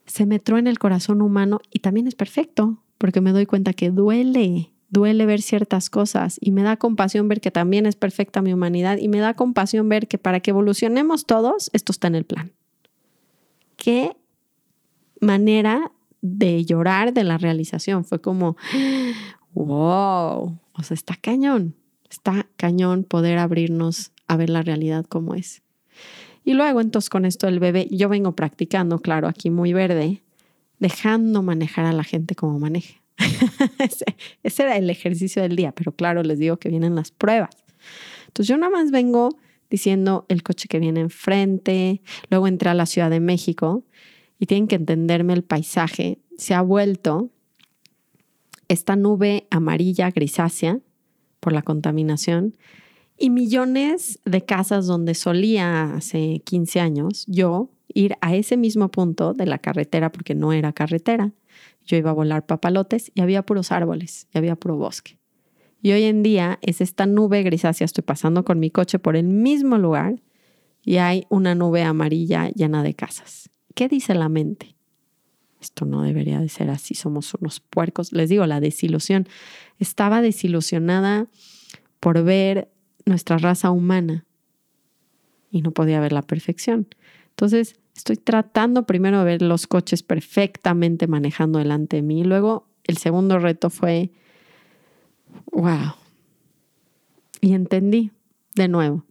Se 0.06 0.26
me 0.26 0.38
truena 0.38 0.70
el 0.70 0.78
corazón 0.78 1.22
humano 1.22 1.60
y 1.72 1.80
también 1.80 2.06
es 2.06 2.14
perfecto, 2.14 2.78
porque 2.98 3.20
me 3.20 3.32
doy 3.32 3.46
cuenta 3.46 3.72
que 3.72 3.90
duele, 3.90 4.70
duele 4.90 5.24
ver 5.24 5.40
ciertas 5.40 5.88
cosas 5.88 6.36
y 6.40 6.50
me 6.50 6.62
da 6.62 6.76
compasión 6.76 7.28
ver 7.28 7.40
que 7.40 7.50
también 7.50 7.86
es 7.86 7.96
perfecta 7.96 8.42
mi 8.42 8.52
humanidad 8.52 8.98
y 8.98 9.08
me 9.08 9.18
da 9.18 9.34
compasión 9.34 9.88
ver 9.88 10.08
que 10.08 10.18
para 10.18 10.40
que 10.40 10.50
evolucionemos 10.50 11.26
todos, 11.26 11.70
esto 11.72 11.92
está 11.92 12.08
en 12.08 12.16
el 12.16 12.24
plan. 12.24 12.52
Qué 13.76 14.16
manera 15.20 15.92
de 16.20 16.64
llorar 16.64 17.12
de 17.12 17.24
la 17.24 17.38
realización. 17.38 18.04
Fue 18.04 18.20
como, 18.20 18.56
wow, 19.54 20.58
o 20.72 20.82
sea, 20.82 20.94
está 20.94 21.16
cañón, 21.16 21.74
está 22.10 22.46
cañón 22.56 23.04
poder 23.04 23.38
abrirnos 23.38 24.12
a 24.26 24.36
ver 24.36 24.50
la 24.50 24.62
realidad 24.62 25.04
como 25.06 25.34
es. 25.34 25.62
Y 26.44 26.54
luego 26.54 26.80
entonces 26.80 27.10
con 27.10 27.24
esto 27.24 27.46
del 27.46 27.60
bebé, 27.60 27.86
yo 27.90 28.08
vengo 28.08 28.34
practicando, 28.34 28.98
claro, 28.98 29.28
aquí 29.28 29.50
muy 29.50 29.72
verde, 29.72 30.22
dejando 30.78 31.42
manejar 31.42 31.84
a 31.84 31.92
la 31.92 32.04
gente 32.04 32.34
como 32.34 32.58
maneje. 32.58 32.99
ese, 33.78 34.62
era 34.62 34.76
el 34.76 34.90
ejercicio 34.90 35.42
del 35.42 35.56
día, 35.56 35.72
pero 35.72 35.92
claro, 35.92 36.22
les 36.22 36.38
digo 36.38 36.58
que 36.58 36.68
vienen 36.68 36.94
las 36.94 37.10
pruebas. 37.10 37.50
Entonces 38.26 38.48
yo 38.48 38.56
nada 38.56 38.70
más 38.70 38.90
vengo 38.90 39.30
diciendo 39.68 40.26
el 40.28 40.42
coche 40.42 40.68
que 40.68 40.78
viene 40.78 41.00
enfrente, 41.00 42.02
luego 42.28 42.48
entré 42.48 42.70
a 42.70 42.74
la 42.74 42.86
Ciudad 42.86 43.10
de 43.10 43.20
México 43.20 43.84
y 44.38 44.46
tienen 44.46 44.66
que 44.66 44.76
entenderme 44.76 45.32
el 45.32 45.44
paisaje. 45.44 46.18
Se 46.36 46.54
ha 46.54 46.62
vuelto 46.62 47.30
esta 48.68 48.96
nube 48.96 49.46
amarilla 49.50 50.10
grisácea 50.10 50.80
por 51.40 51.52
la 51.52 51.62
contaminación 51.62 52.56
y 53.18 53.30
millones 53.30 54.18
de 54.24 54.44
casas 54.44 54.86
donde 54.86 55.14
solía 55.14 55.94
hace 55.94 56.40
15 56.44 56.80
años 56.80 57.24
yo 57.26 57.70
ir 57.92 58.16
a 58.20 58.34
ese 58.34 58.56
mismo 58.56 58.90
punto 58.90 59.34
de 59.34 59.46
la 59.46 59.58
carretera 59.58 60.10
porque 60.12 60.34
no 60.34 60.52
era 60.52 60.72
carretera 60.72 61.32
yo 61.84 61.96
iba 61.96 62.10
a 62.10 62.14
volar 62.14 62.46
papalotes 62.46 63.10
y 63.14 63.20
había 63.20 63.42
puros 63.42 63.72
árboles 63.72 64.28
y 64.32 64.38
había 64.38 64.56
puro 64.56 64.76
bosque. 64.76 65.18
Y 65.82 65.92
hoy 65.92 66.04
en 66.04 66.22
día 66.22 66.58
es 66.62 66.80
esta 66.80 67.06
nube 67.06 67.42
grisácea, 67.42 67.84
estoy 67.84 68.02
pasando 68.02 68.44
con 68.44 68.60
mi 68.60 68.70
coche 68.70 68.98
por 68.98 69.16
el 69.16 69.26
mismo 69.26 69.78
lugar 69.78 70.22
y 70.84 70.96
hay 70.96 71.26
una 71.30 71.54
nube 71.54 71.82
amarilla 71.82 72.50
llena 72.50 72.82
de 72.82 72.94
casas. 72.94 73.50
¿Qué 73.74 73.88
dice 73.88 74.14
la 74.14 74.28
mente? 74.28 74.76
esto 75.60 75.84
no 75.84 76.02
debería 76.02 76.40
de 76.40 76.48
ser 76.48 76.70
así, 76.70 76.94
somos 76.94 77.34
unos 77.34 77.60
puercos. 77.60 78.12
Les 78.12 78.28
digo, 78.28 78.46
la 78.46 78.60
desilusión. 78.60 79.28
Estaba 79.78 80.22
desilusionada 80.22 81.28
por 82.00 82.24
ver 82.24 82.70
nuestra 83.04 83.38
raza 83.38 83.70
humana 83.70 84.24
y 85.50 85.62
no 85.62 85.72
podía 85.72 86.00
ver 86.00 86.12
la 86.12 86.22
perfección. 86.22 86.88
Entonces, 87.28 87.78
estoy 88.00 88.16
tratando 88.16 88.86
primero 88.86 89.18
de 89.18 89.24
ver 89.24 89.42
los 89.42 89.66
coches 89.66 90.02
perfectamente 90.02 91.06
manejando 91.06 91.58
delante 91.58 91.96
de 91.96 92.02
mí. 92.02 92.24
Luego, 92.24 92.66
el 92.84 92.96
segundo 92.96 93.38
reto 93.38 93.68
fue, 93.68 94.10
wow. 95.52 95.94
Y 97.42 97.52
entendí 97.52 98.10
de 98.54 98.68
nuevo, 98.68 99.04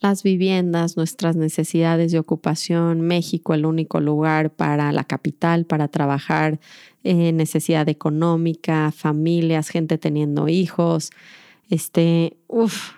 las 0.00 0.24
viviendas, 0.24 0.96
nuestras 0.96 1.36
necesidades 1.36 2.10
de 2.12 2.18
ocupación, 2.18 3.00
México 3.00 3.54
el 3.54 3.64
único 3.64 4.00
lugar 4.00 4.50
para 4.50 4.90
la 4.92 5.04
capital, 5.04 5.66
para 5.66 5.88
trabajar, 5.88 6.58
eh, 7.04 7.32
necesidad 7.32 7.88
económica, 7.88 8.90
familias, 8.90 9.68
gente 9.68 9.98
teniendo 9.98 10.48
hijos, 10.48 11.10
este, 11.70 12.36
uf, 12.48 12.92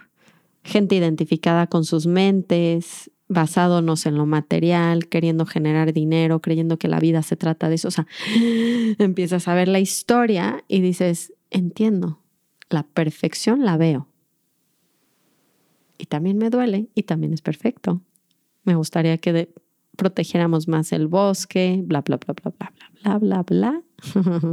gente 0.64 0.96
identificada 0.96 1.66
con 1.66 1.84
sus 1.84 2.06
mentes, 2.06 3.10
basándonos 3.28 4.06
en 4.06 4.16
lo 4.16 4.26
material, 4.26 5.08
queriendo 5.08 5.46
generar 5.46 5.92
dinero, 5.92 6.40
creyendo 6.40 6.78
que 6.78 6.88
la 6.88 6.98
vida 6.98 7.22
se 7.22 7.36
trata 7.36 7.68
de 7.68 7.76
eso. 7.76 7.88
O 7.88 7.90
sea, 7.90 8.06
empiezas 8.98 9.48
a 9.48 9.54
ver 9.54 9.68
la 9.68 9.80
historia 9.80 10.64
y 10.68 10.80
dices, 10.80 11.32
entiendo, 11.50 12.20
la 12.70 12.82
perfección 12.82 13.64
la 13.64 13.76
veo 13.76 14.08
y 15.98 16.06
también 16.06 16.38
me 16.38 16.48
duele 16.48 16.88
y 16.94 17.02
también 17.02 17.34
es 17.34 17.42
perfecto. 17.42 18.00
Me 18.64 18.76
gustaría 18.76 19.18
que 19.18 19.52
protegiéramos 19.96 20.68
más 20.68 20.92
el 20.92 21.08
bosque, 21.08 21.80
bla, 21.84 22.00
bla, 22.02 22.18
bla, 22.18 22.34
bla, 22.34 22.52
bla, 22.56 22.72
bla, 23.02 23.18
bla, 23.18 23.42
bla, 23.42 23.42
bla. 23.42 23.82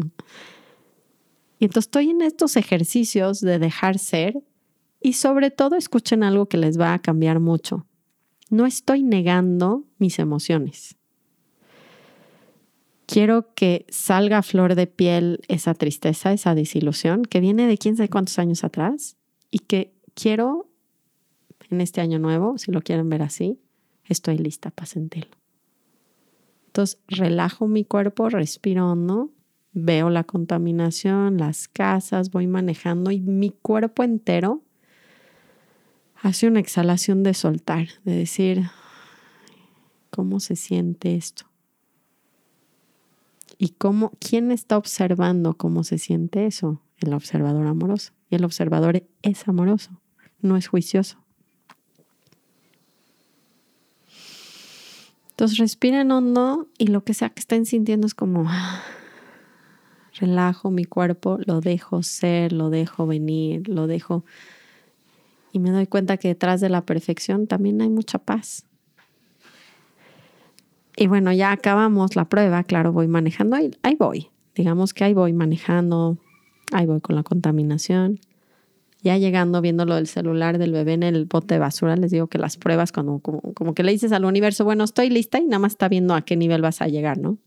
y 1.59 1.65
entonces 1.65 1.87
estoy 1.87 2.09
en 2.09 2.21
estos 2.23 2.57
ejercicios 2.57 3.41
de 3.41 3.59
dejar 3.59 3.99
ser 3.99 4.41
y 4.99 5.13
sobre 5.13 5.51
todo 5.51 5.75
escuchen 5.75 6.23
algo 6.23 6.47
que 6.47 6.57
les 6.57 6.79
va 6.79 6.93
a 6.93 6.99
cambiar 6.99 7.39
mucho. 7.39 7.85
No 8.49 8.65
estoy 8.65 9.03
negando 9.03 9.83
mis 9.97 10.19
emociones. 10.19 10.95
Quiero 13.05 13.53
que 13.53 13.85
salga 13.89 14.39
a 14.39 14.43
flor 14.43 14.75
de 14.75 14.87
piel 14.87 15.41
esa 15.47 15.73
tristeza, 15.73 16.33
esa 16.33 16.55
desilusión 16.55 17.23
que 17.23 17.39
viene 17.39 17.67
de 17.67 17.77
quién 17.77 17.95
sabe 17.95 18.09
cuántos 18.09 18.39
años 18.39 18.63
atrás 18.63 19.17
y 19.51 19.59
que 19.59 19.93
quiero 20.15 20.69
en 21.69 21.81
este 21.81 22.01
año 22.01 22.19
nuevo, 22.19 22.57
si 22.57 22.71
lo 22.71 22.81
quieren 22.81 23.09
ver 23.09 23.21
así, 23.21 23.59
estoy 24.05 24.37
lista 24.37 24.71
para 24.71 24.87
sentirlo. 24.87 25.35
Entonces, 26.67 26.99
relajo 27.07 27.67
mi 27.67 27.85
cuerpo, 27.85 28.29
respiro 28.29 28.85
veo 29.71 30.09
la 30.09 30.23
contaminación, 30.23 31.37
las 31.37 31.67
casas, 31.67 32.31
voy 32.31 32.47
manejando 32.47 33.11
y 33.11 33.19
mi 33.19 33.51
cuerpo 33.51 34.03
entero 34.03 34.61
hace 36.25 36.47
una 36.47 36.59
exhalación 36.59 37.21
de 37.21 37.35
soltar, 37.35 37.87
de 38.03 38.15
decir, 38.15 38.63
¿cómo 40.09 40.39
se 40.39 40.55
siente 40.55 41.15
esto? 41.15 41.45
¿Y 43.59 43.69
cómo, 43.69 44.11
quién 44.19 44.51
está 44.51 44.75
observando 44.75 45.55
cómo 45.55 45.83
se 45.83 45.99
siente 45.99 46.47
eso? 46.47 46.81
El 46.97 47.13
observador 47.13 47.67
amoroso. 47.67 48.13
Y 48.31 48.35
el 48.35 48.43
observador 48.43 49.05
es 49.21 49.47
amoroso, 49.47 50.01
no 50.41 50.57
es 50.57 50.67
juicioso. 50.67 51.19
Entonces 55.29 55.59
respiren 55.59 56.11
hondo 56.11 56.69
y 56.79 56.87
lo 56.87 57.03
que 57.03 57.13
sea 57.13 57.29
que 57.29 57.41
estén 57.41 57.67
sintiendo 57.67 58.07
es 58.07 58.15
como 58.15 58.49
relajo 60.19 60.71
mi 60.71 60.85
cuerpo, 60.85 61.37
lo 61.45 61.61
dejo 61.61 62.01
ser, 62.01 62.51
lo 62.51 62.71
dejo 62.71 63.05
venir, 63.05 63.69
lo 63.69 63.85
dejo 63.85 64.25
y 65.55 65.59
me 65.59 65.71
doy 65.71 65.87
cuenta 65.87 66.17
que 66.17 66.27
detrás 66.27 66.59
de 66.59 66.67
la 66.67 66.81
perfección 66.81 67.47
también 67.47 67.81
hay 67.81 67.87
mucha 67.87 68.19
paz. 68.19 68.65
Y 70.97 71.07
bueno, 71.07 71.31
ya 71.31 71.53
acabamos 71.53 72.17
la 72.17 72.25
prueba, 72.25 72.65
claro, 72.65 72.91
voy 72.91 73.07
manejando, 73.07 73.55
ahí, 73.55 73.71
ahí 73.81 73.95
voy, 73.97 74.31
digamos 74.53 74.93
que 74.93 75.05
ahí 75.05 75.13
voy 75.13 75.31
manejando, 75.31 76.17
ahí 76.73 76.85
voy 76.85 76.99
con 76.99 77.15
la 77.15 77.23
contaminación 77.23 78.19
ya 79.01 79.17
llegando, 79.17 79.61
viendo 79.61 79.85
lo 79.85 79.95
del 79.95 80.07
celular 80.07 80.57
del 80.57 80.73
bebé 80.73 80.93
en 80.93 81.03
el 81.03 81.25
bote 81.25 81.53
de 81.53 81.59
basura, 81.59 81.95
les 81.95 82.11
digo 82.11 82.27
que 82.27 82.37
las 82.37 82.57
pruebas, 82.57 82.91
como, 82.91 83.21
como, 83.21 83.73
que 83.73 83.83
le 83.83 83.93
dices 83.93 84.11
al 84.11 84.25
universo, 84.25 84.65
bueno, 84.65 84.83
estoy 84.83 85.09
lista 85.09 85.39
y 85.39 85.45
nada 85.45 85.59
más 85.59 85.73
está 85.73 85.87
viendo 85.87 86.15
a 86.15 86.23
qué 86.23 86.35
nivel 86.35 86.61
vas 86.61 86.81
a 86.81 86.87
llegar, 86.87 87.17
¿no? 87.17 87.37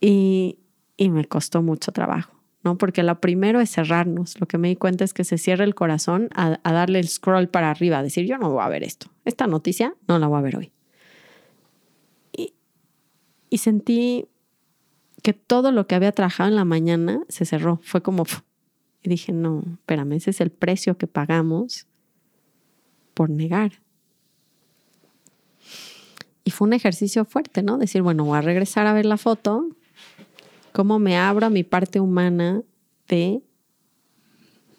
Y, 0.00 0.58
y 0.98 1.08
me 1.08 1.24
costó 1.24 1.62
mucho 1.62 1.92
trabajo, 1.92 2.34
¿no? 2.64 2.78
Porque 2.78 3.02
lo 3.02 3.20
primero 3.20 3.60
es 3.60 3.70
cerrarnos. 3.70 4.40
Lo 4.40 4.46
que 4.46 4.58
me 4.58 4.68
di 4.68 4.76
cuenta 4.76 5.04
es 5.04 5.14
que 5.14 5.24
se 5.24 5.38
cierra 5.38 5.64
el 5.64 5.74
corazón 5.74 6.28
a, 6.34 6.60
a 6.62 6.72
darle 6.72 7.00
el 7.00 7.08
scroll 7.08 7.48
para 7.48 7.70
arriba, 7.70 7.98
a 7.98 8.02
decir, 8.02 8.26
yo 8.26 8.38
no 8.38 8.50
voy 8.50 8.62
a 8.62 8.68
ver 8.68 8.82
esto. 8.82 9.10
Esta 9.24 9.46
noticia 9.46 9.94
no 10.08 10.18
la 10.18 10.26
voy 10.26 10.38
a 10.38 10.42
ver 10.42 10.56
hoy. 10.56 10.72
Y, 12.32 12.54
y 13.50 13.58
sentí 13.58 14.26
que 15.22 15.32
todo 15.32 15.72
lo 15.72 15.86
que 15.86 15.94
había 15.94 16.12
trabajado 16.12 16.48
en 16.48 16.56
la 16.56 16.64
mañana 16.64 17.22
se 17.28 17.44
cerró. 17.44 17.80
Fue 17.82 18.02
como, 18.02 18.24
y 19.02 19.08
dije, 19.08 19.32
no, 19.32 19.62
espérame, 19.72 20.12
ese 20.12 20.30
es 20.30 20.40
el 20.40 20.50
precio 20.50 20.98
que 20.98 21.06
pagamos 21.06 21.86
por 23.14 23.30
negar. 23.30 23.72
Y 26.44 26.50
fue 26.50 26.66
un 26.66 26.74
ejercicio 26.74 27.24
fuerte, 27.24 27.62
¿no? 27.62 27.78
Decir, 27.78 28.02
bueno, 28.02 28.24
voy 28.24 28.36
a 28.36 28.40
regresar 28.40 28.86
a 28.86 28.92
ver 28.92 29.06
la 29.06 29.16
foto, 29.16 29.68
cómo 30.72 30.98
me 30.98 31.16
abro 31.16 31.46
a 31.46 31.50
mi 31.50 31.64
parte 31.64 32.00
humana 32.00 32.62
de 33.08 33.42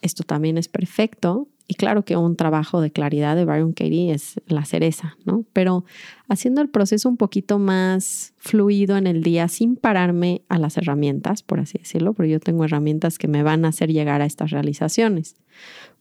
esto 0.02 0.24
también 0.24 0.58
es 0.58 0.68
perfecto, 0.68 1.48
y 1.66 1.76
claro 1.76 2.04
que 2.04 2.18
un 2.18 2.36
trabajo 2.36 2.82
de 2.82 2.92
claridad 2.92 3.36
de 3.36 3.46
Byron 3.46 3.72
Katie 3.72 4.12
es 4.12 4.42
la 4.48 4.66
cereza, 4.66 5.18
¿no? 5.24 5.46
Pero 5.54 5.86
haciendo 6.28 6.62
el 6.62 6.70
proceso 6.70 7.08
un 7.08 7.16
poquito 7.16 7.58
más 7.58 8.34
fluido 8.38 8.98
en 8.98 9.08
el 9.08 9.24
día, 9.24 9.48
sin 9.48 9.78
pararme 9.78 10.42
a 10.50 10.60
las 10.60 10.78
herramientas, 10.78 11.42
por 11.42 11.62
así 11.62 11.78
decirlo, 11.78 12.14
porque 12.14 12.32
yo 12.32 12.40
tengo 12.42 12.66
herramientas 12.66 13.18
que 13.18 13.30
me 13.30 13.44
van 13.44 13.64
a 13.64 13.70
hacer 13.70 13.92
llegar 13.94 14.22
a 14.22 14.26
estas 14.26 14.52
realizaciones. 14.52 15.38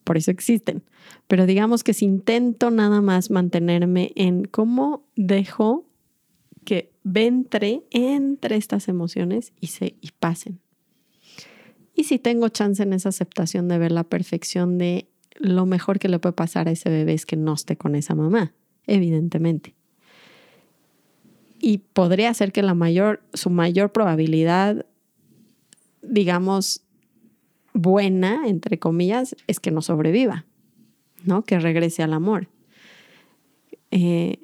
Por 0.02 0.16
eso 0.16 0.32
existen. 0.32 0.82
Pero 1.28 1.46
digamos 1.46 1.84
que 1.84 1.94
si 1.94 2.06
intento 2.06 2.72
nada 2.72 3.00
más 3.00 3.30
mantenerme 3.30 4.10
en 4.16 4.44
cómo 4.44 5.04
dejo 5.14 5.84
ventre 7.04 7.82
entre 7.90 8.56
estas 8.56 8.88
emociones 8.88 9.52
y 9.60 9.68
se 9.68 9.96
y 10.00 10.10
pasen. 10.18 10.60
Y 11.94 12.04
si 12.04 12.18
tengo 12.18 12.48
chance 12.48 12.82
en 12.82 12.92
esa 12.92 13.10
aceptación 13.10 13.68
de 13.68 13.78
ver 13.78 13.92
la 13.92 14.04
perfección 14.04 14.78
de 14.78 15.08
lo 15.36 15.66
mejor 15.66 15.98
que 15.98 16.08
le 16.08 16.18
puede 16.18 16.32
pasar 16.32 16.68
a 16.68 16.70
ese 16.70 16.88
bebé 16.88 17.14
es 17.14 17.26
que 17.26 17.36
no 17.36 17.54
esté 17.54 17.76
con 17.76 17.94
esa 17.94 18.14
mamá, 18.14 18.54
evidentemente. 18.86 19.74
Y 21.60 21.78
podría 21.78 22.32
ser 22.34 22.52
que 22.52 22.62
la 22.62 22.74
mayor, 22.74 23.22
su 23.34 23.50
mayor 23.50 23.92
probabilidad, 23.92 24.86
digamos, 26.02 26.82
buena, 27.72 28.48
entre 28.48 28.78
comillas, 28.78 29.36
es 29.46 29.60
que 29.60 29.70
no 29.70 29.82
sobreviva, 29.82 30.44
¿no? 31.24 31.44
Que 31.44 31.58
regrese 31.58 32.02
al 32.02 32.12
amor. 32.12 32.48
Eh, 33.90 34.40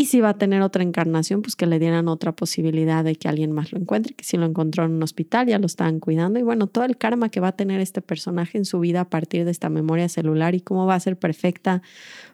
y 0.00 0.06
si 0.06 0.20
va 0.20 0.28
a 0.28 0.38
tener 0.38 0.62
otra 0.62 0.84
encarnación, 0.84 1.42
pues 1.42 1.56
que 1.56 1.66
le 1.66 1.80
dieran 1.80 2.06
otra 2.06 2.30
posibilidad 2.30 3.02
de 3.02 3.16
que 3.16 3.26
alguien 3.26 3.50
más 3.50 3.72
lo 3.72 3.80
encuentre, 3.80 4.14
que 4.14 4.24
si 4.24 4.36
lo 4.36 4.46
encontró 4.46 4.84
en 4.84 4.92
un 4.92 5.02
hospital 5.02 5.48
ya 5.48 5.58
lo 5.58 5.66
estaban 5.66 5.98
cuidando. 5.98 6.38
Y 6.38 6.42
bueno, 6.44 6.68
todo 6.68 6.84
el 6.84 6.96
karma 6.96 7.30
que 7.30 7.40
va 7.40 7.48
a 7.48 7.56
tener 7.56 7.80
este 7.80 8.00
personaje 8.00 8.58
en 8.58 8.64
su 8.64 8.78
vida 8.78 9.00
a 9.00 9.10
partir 9.10 9.44
de 9.44 9.50
esta 9.50 9.68
memoria 9.68 10.08
celular 10.08 10.54
y 10.54 10.60
cómo 10.60 10.86
va 10.86 10.94
a 10.94 11.00
ser 11.00 11.18
perfecta 11.18 11.82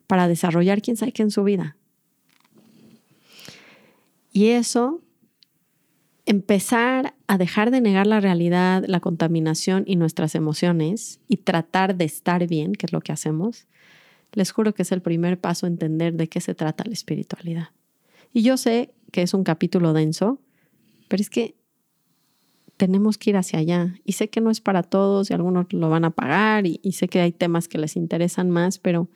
para 0.06 0.28
desarrollar 0.28 0.82
quién 0.82 0.98
sabe 0.98 1.12
qué 1.12 1.22
en 1.22 1.30
su 1.30 1.42
vida. 1.42 1.78
Y 4.30 4.48
eso, 4.48 5.00
empezar 6.26 7.14
a 7.28 7.38
dejar 7.38 7.70
de 7.70 7.80
negar 7.80 8.06
la 8.06 8.20
realidad, 8.20 8.84
la 8.86 9.00
contaminación 9.00 9.84
y 9.86 9.96
nuestras 9.96 10.34
emociones 10.34 11.18
y 11.28 11.38
tratar 11.38 11.96
de 11.96 12.04
estar 12.04 12.46
bien, 12.46 12.74
que 12.74 12.84
es 12.84 12.92
lo 12.92 13.00
que 13.00 13.12
hacemos, 13.12 13.66
les 14.34 14.52
juro 14.52 14.74
que 14.74 14.82
es 14.82 14.92
el 14.92 15.02
primer 15.02 15.40
paso 15.40 15.66
a 15.66 15.68
entender 15.68 16.14
de 16.14 16.28
qué 16.28 16.40
se 16.40 16.54
trata 16.54 16.84
la 16.84 16.92
espiritualidad. 16.92 17.68
Y 18.32 18.42
yo 18.42 18.56
sé 18.56 18.92
que 19.12 19.22
es 19.22 19.32
un 19.32 19.44
capítulo 19.44 19.92
denso, 19.92 20.40
pero 21.08 21.20
es 21.20 21.30
que 21.30 21.54
tenemos 22.76 23.18
que 23.18 23.30
ir 23.30 23.36
hacia 23.36 23.60
allá. 23.60 23.94
Y 24.04 24.12
sé 24.12 24.28
que 24.28 24.40
no 24.40 24.50
es 24.50 24.60
para 24.60 24.82
todos 24.82 25.30
y 25.30 25.34
algunos 25.34 25.72
lo 25.72 25.88
van 25.88 26.04
a 26.04 26.10
pagar 26.10 26.66
y, 26.66 26.80
sé 26.92 27.08
que 27.08 27.20
hay 27.20 27.32
temas 27.32 27.68
que 27.68 27.78
les 27.78 27.96
interesan 27.96 28.50
más, 28.50 28.78
pero 28.78 29.08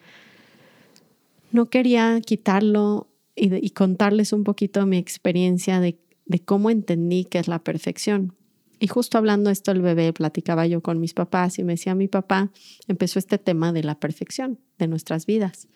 no 1.50 1.66
quería 1.66 2.20
quitarlo 2.20 3.08
y, 3.34 3.70
contarles 3.70 4.32
un 4.32 4.44
poquito 4.44 4.86
mi 4.86 4.98
experiencia 4.98 5.80
de, 5.80 5.98
de 6.26 6.38
cómo 6.40 6.70
entendí 6.70 7.24
qué 7.24 7.38
es 7.38 7.48
la 7.48 7.58
perfección. 7.58 8.34
Y 8.78 8.86
justo 8.86 9.18
hablando 9.18 9.50
esto 9.50 9.72
el 9.72 9.82
bebé, 9.82 10.12
platicaba 10.12 10.66
yo 10.66 10.80
con 10.82 11.00
mis 11.00 11.14
papás 11.14 11.58
y 11.58 11.64
me 11.64 11.72
decía, 11.72 11.94
mi 11.94 12.08
papá 12.08 12.50
empezó 12.86 13.18
este 13.18 13.38
tema 13.38 13.72
de 13.72 13.82
la 13.82 13.98
perfección 13.98 14.58
de 14.78 14.86
nuestras 14.86 15.26
vidas 15.26 15.68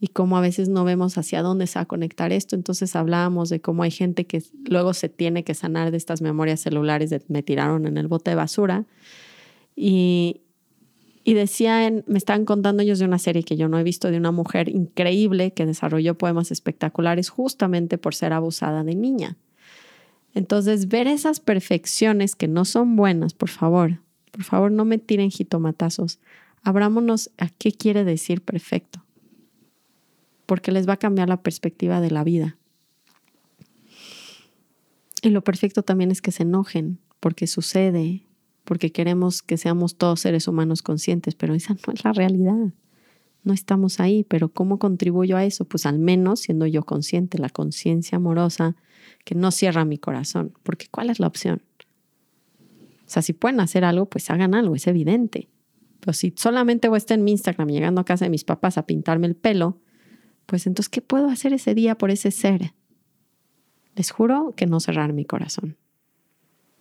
y 0.00 0.08
cómo 0.08 0.38
a 0.38 0.40
veces 0.40 0.68
no 0.68 0.84
vemos 0.84 1.18
hacia 1.18 1.42
dónde 1.42 1.66
se 1.66 1.78
va 1.78 1.82
a 1.82 1.86
conectar 1.86 2.32
esto. 2.32 2.56
Entonces 2.56 2.96
hablábamos 2.96 3.50
de 3.50 3.60
cómo 3.60 3.82
hay 3.82 3.90
gente 3.90 4.26
que 4.26 4.42
luego 4.64 4.94
se 4.94 5.10
tiene 5.10 5.44
que 5.44 5.54
sanar 5.54 5.90
de 5.90 5.98
estas 5.98 6.22
memorias 6.22 6.60
celulares 6.60 7.10
de 7.10 7.22
me 7.28 7.42
tiraron 7.42 7.86
en 7.86 7.98
el 7.98 8.08
bote 8.08 8.30
de 8.30 8.36
basura. 8.36 8.86
Y, 9.76 10.40
y 11.22 11.34
decían, 11.34 12.02
me 12.06 12.16
estaban 12.16 12.46
contando 12.46 12.82
ellos 12.82 12.98
de 12.98 13.04
una 13.04 13.18
serie 13.18 13.42
que 13.42 13.58
yo 13.58 13.68
no 13.68 13.78
he 13.78 13.82
visto 13.82 14.10
de 14.10 14.16
una 14.16 14.32
mujer 14.32 14.70
increíble 14.70 15.52
que 15.52 15.66
desarrolló 15.66 16.16
poemas 16.16 16.50
espectaculares 16.50 17.28
justamente 17.28 17.98
por 17.98 18.14
ser 18.14 18.32
abusada 18.32 18.82
de 18.84 18.94
niña. 18.94 19.36
Entonces, 20.34 20.88
ver 20.88 21.06
esas 21.06 21.40
perfecciones 21.40 22.36
que 22.36 22.48
no 22.48 22.64
son 22.64 22.96
buenas, 22.96 23.34
por 23.34 23.48
favor, 23.48 24.00
por 24.30 24.44
favor, 24.44 24.70
no 24.70 24.84
me 24.84 24.98
tiren 24.98 25.30
jitomatazos. 25.30 26.20
Abrámonos 26.62 27.30
a 27.38 27.48
qué 27.48 27.72
quiere 27.72 28.04
decir 28.04 28.42
perfecto, 28.42 29.04
porque 30.46 30.72
les 30.72 30.88
va 30.88 30.94
a 30.94 30.98
cambiar 30.98 31.28
la 31.28 31.42
perspectiva 31.42 32.00
de 32.00 32.10
la 32.10 32.22
vida. 32.22 32.56
Y 35.22 35.30
lo 35.30 35.42
perfecto 35.42 35.82
también 35.82 36.10
es 36.10 36.22
que 36.22 36.32
se 36.32 36.44
enojen, 36.44 36.98
porque 37.18 37.46
sucede, 37.46 38.22
porque 38.64 38.92
queremos 38.92 39.42
que 39.42 39.56
seamos 39.56 39.96
todos 39.96 40.20
seres 40.20 40.48
humanos 40.48 40.82
conscientes, 40.82 41.34
pero 41.34 41.54
esa 41.54 41.74
no 41.74 41.92
es 41.92 42.04
la 42.04 42.12
realidad. 42.12 42.72
No 43.42 43.52
estamos 43.52 44.00
ahí, 44.00 44.24
pero 44.24 44.50
¿cómo 44.50 44.78
contribuyo 44.78 45.36
a 45.36 45.44
eso? 45.44 45.64
Pues 45.64 45.86
al 45.86 45.98
menos 45.98 46.40
siendo 46.40 46.66
yo 46.66 46.84
consciente, 46.84 47.38
la 47.38 47.48
conciencia 47.48 48.16
amorosa 48.16 48.76
que 49.24 49.34
no 49.34 49.50
cierra 49.50 49.84
mi 49.84 49.98
corazón, 49.98 50.52
porque 50.62 50.86
¿cuál 50.90 51.10
es 51.10 51.20
la 51.20 51.26
opción? 51.26 51.62
O 53.06 53.12
sea, 53.12 53.22
si 53.22 53.32
pueden 53.32 53.60
hacer 53.60 53.84
algo, 53.84 54.06
pues 54.06 54.30
hagan 54.30 54.54
algo, 54.54 54.74
es 54.74 54.86
evidente. 54.86 55.48
Pero 56.00 56.12
si 56.12 56.32
solamente 56.36 56.88
voy 56.88 56.96
a 56.96 56.98
estar 56.98 57.18
en 57.18 57.24
mi 57.24 57.32
Instagram 57.32 57.68
llegando 57.68 58.00
a 58.00 58.04
casa 58.04 58.24
de 58.24 58.30
mis 58.30 58.44
papás 58.44 58.78
a 58.78 58.86
pintarme 58.86 59.26
el 59.26 59.36
pelo, 59.36 59.78
pues 60.46 60.66
entonces, 60.66 60.88
¿qué 60.88 61.02
puedo 61.02 61.28
hacer 61.28 61.52
ese 61.52 61.74
día 61.74 61.96
por 61.96 62.10
ese 62.10 62.30
ser? 62.30 62.74
Les 63.94 64.10
juro 64.10 64.54
que 64.56 64.66
no 64.66 64.80
cerrar 64.80 65.12
mi 65.12 65.24
corazón. 65.24 65.76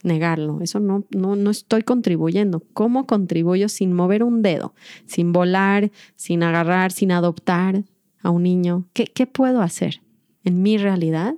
Negarlo, 0.04 0.62
eso 0.62 0.80
no, 0.80 1.06
no, 1.12 1.36
no 1.36 1.50
estoy 1.50 1.84
contribuyendo. 1.84 2.64
¿Cómo 2.74 3.06
contribuyo 3.06 3.68
sin 3.68 3.94
mover 3.94 4.24
un 4.24 4.42
dedo, 4.42 4.74
sin 5.06 5.34
volar, 5.34 5.92
sin 6.16 6.44
agarrar, 6.44 6.92
sin 6.92 7.12
adoptar 7.12 7.84
a 8.22 8.30
un 8.30 8.44
niño? 8.44 8.86
¿Qué, 8.94 9.06
qué 9.06 9.28
puedo 9.28 9.62
hacer 9.62 10.02
en 10.44 10.62
mi 10.62 10.78
realidad 10.78 11.36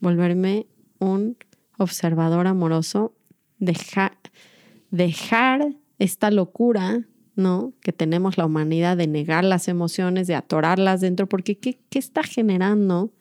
volverme 0.00 0.66
un 0.98 1.36
observador 1.78 2.46
amoroso, 2.46 3.14
dejar, 3.58 4.16
esta 5.98 6.30
locura, 6.30 7.04
¿no? 7.36 7.72
Que 7.82 7.92
tenemos 7.92 8.38
la 8.38 8.46
humanidad 8.46 8.96
de 8.96 9.06
negar 9.06 9.44
las 9.44 9.68
emociones, 9.68 10.26
de 10.26 10.34
atorarlas 10.34 11.00
dentro, 11.00 11.28
porque 11.28 11.58
¿qué, 11.58 11.78
qué 11.90 11.98
está 11.98 12.22
generando? 12.22 13.12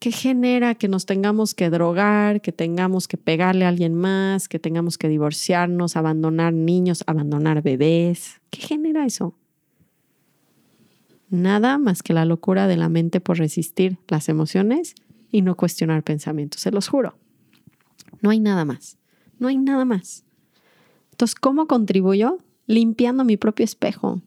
¿Qué 0.00 0.12
genera 0.12 0.74
que 0.76 0.88
nos 0.88 1.04
tengamos 1.04 1.54
que 1.54 1.68
drogar, 1.68 2.40
que 2.40 2.52
tengamos 2.52 3.06
que 3.06 3.18
pegarle 3.18 3.66
a 3.66 3.68
alguien 3.68 3.94
más, 3.94 4.48
que 4.48 4.58
tengamos 4.58 4.96
que 4.96 5.08
divorciarnos, 5.08 5.94
abandonar 5.94 6.54
niños, 6.54 7.04
abandonar 7.06 7.60
bebés? 7.60 8.40
¿Qué 8.48 8.62
genera 8.62 9.04
eso? 9.04 9.34
Nada 11.28 11.76
más 11.76 12.02
que 12.02 12.14
la 12.14 12.24
locura 12.24 12.66
de 12.66 12.78
la 12.78 12.88
mente 12.88 13.20
por 13.20 13.36
resistir 13.36 13.98
las 14.08 14.30
emociones 14.30 14.94
y 15.30 15.42
no 15.42 15.54
cuestionar 15.54 16.02
pensamientos, 16.02 16.62
se 16.62 16.70
los 16.70 16.88
juro. 16.88 17.18
No 18.22 18.30
hay 18.30 18.40
nada 18.40 18.64
más, 18.64 18.96
no 19.38 19.48
hay 19.48 19.58
nada 19.58 19.84
más. 19.84 20.24
Entonces, 21.10 21.34
¿cómo 21.34 21.66
contribuyo? 21.66 22.38
Limpiando 22.66 23.22
mi 23.22 23.36
propio 23.36 23.64
espejo 23.64 24.22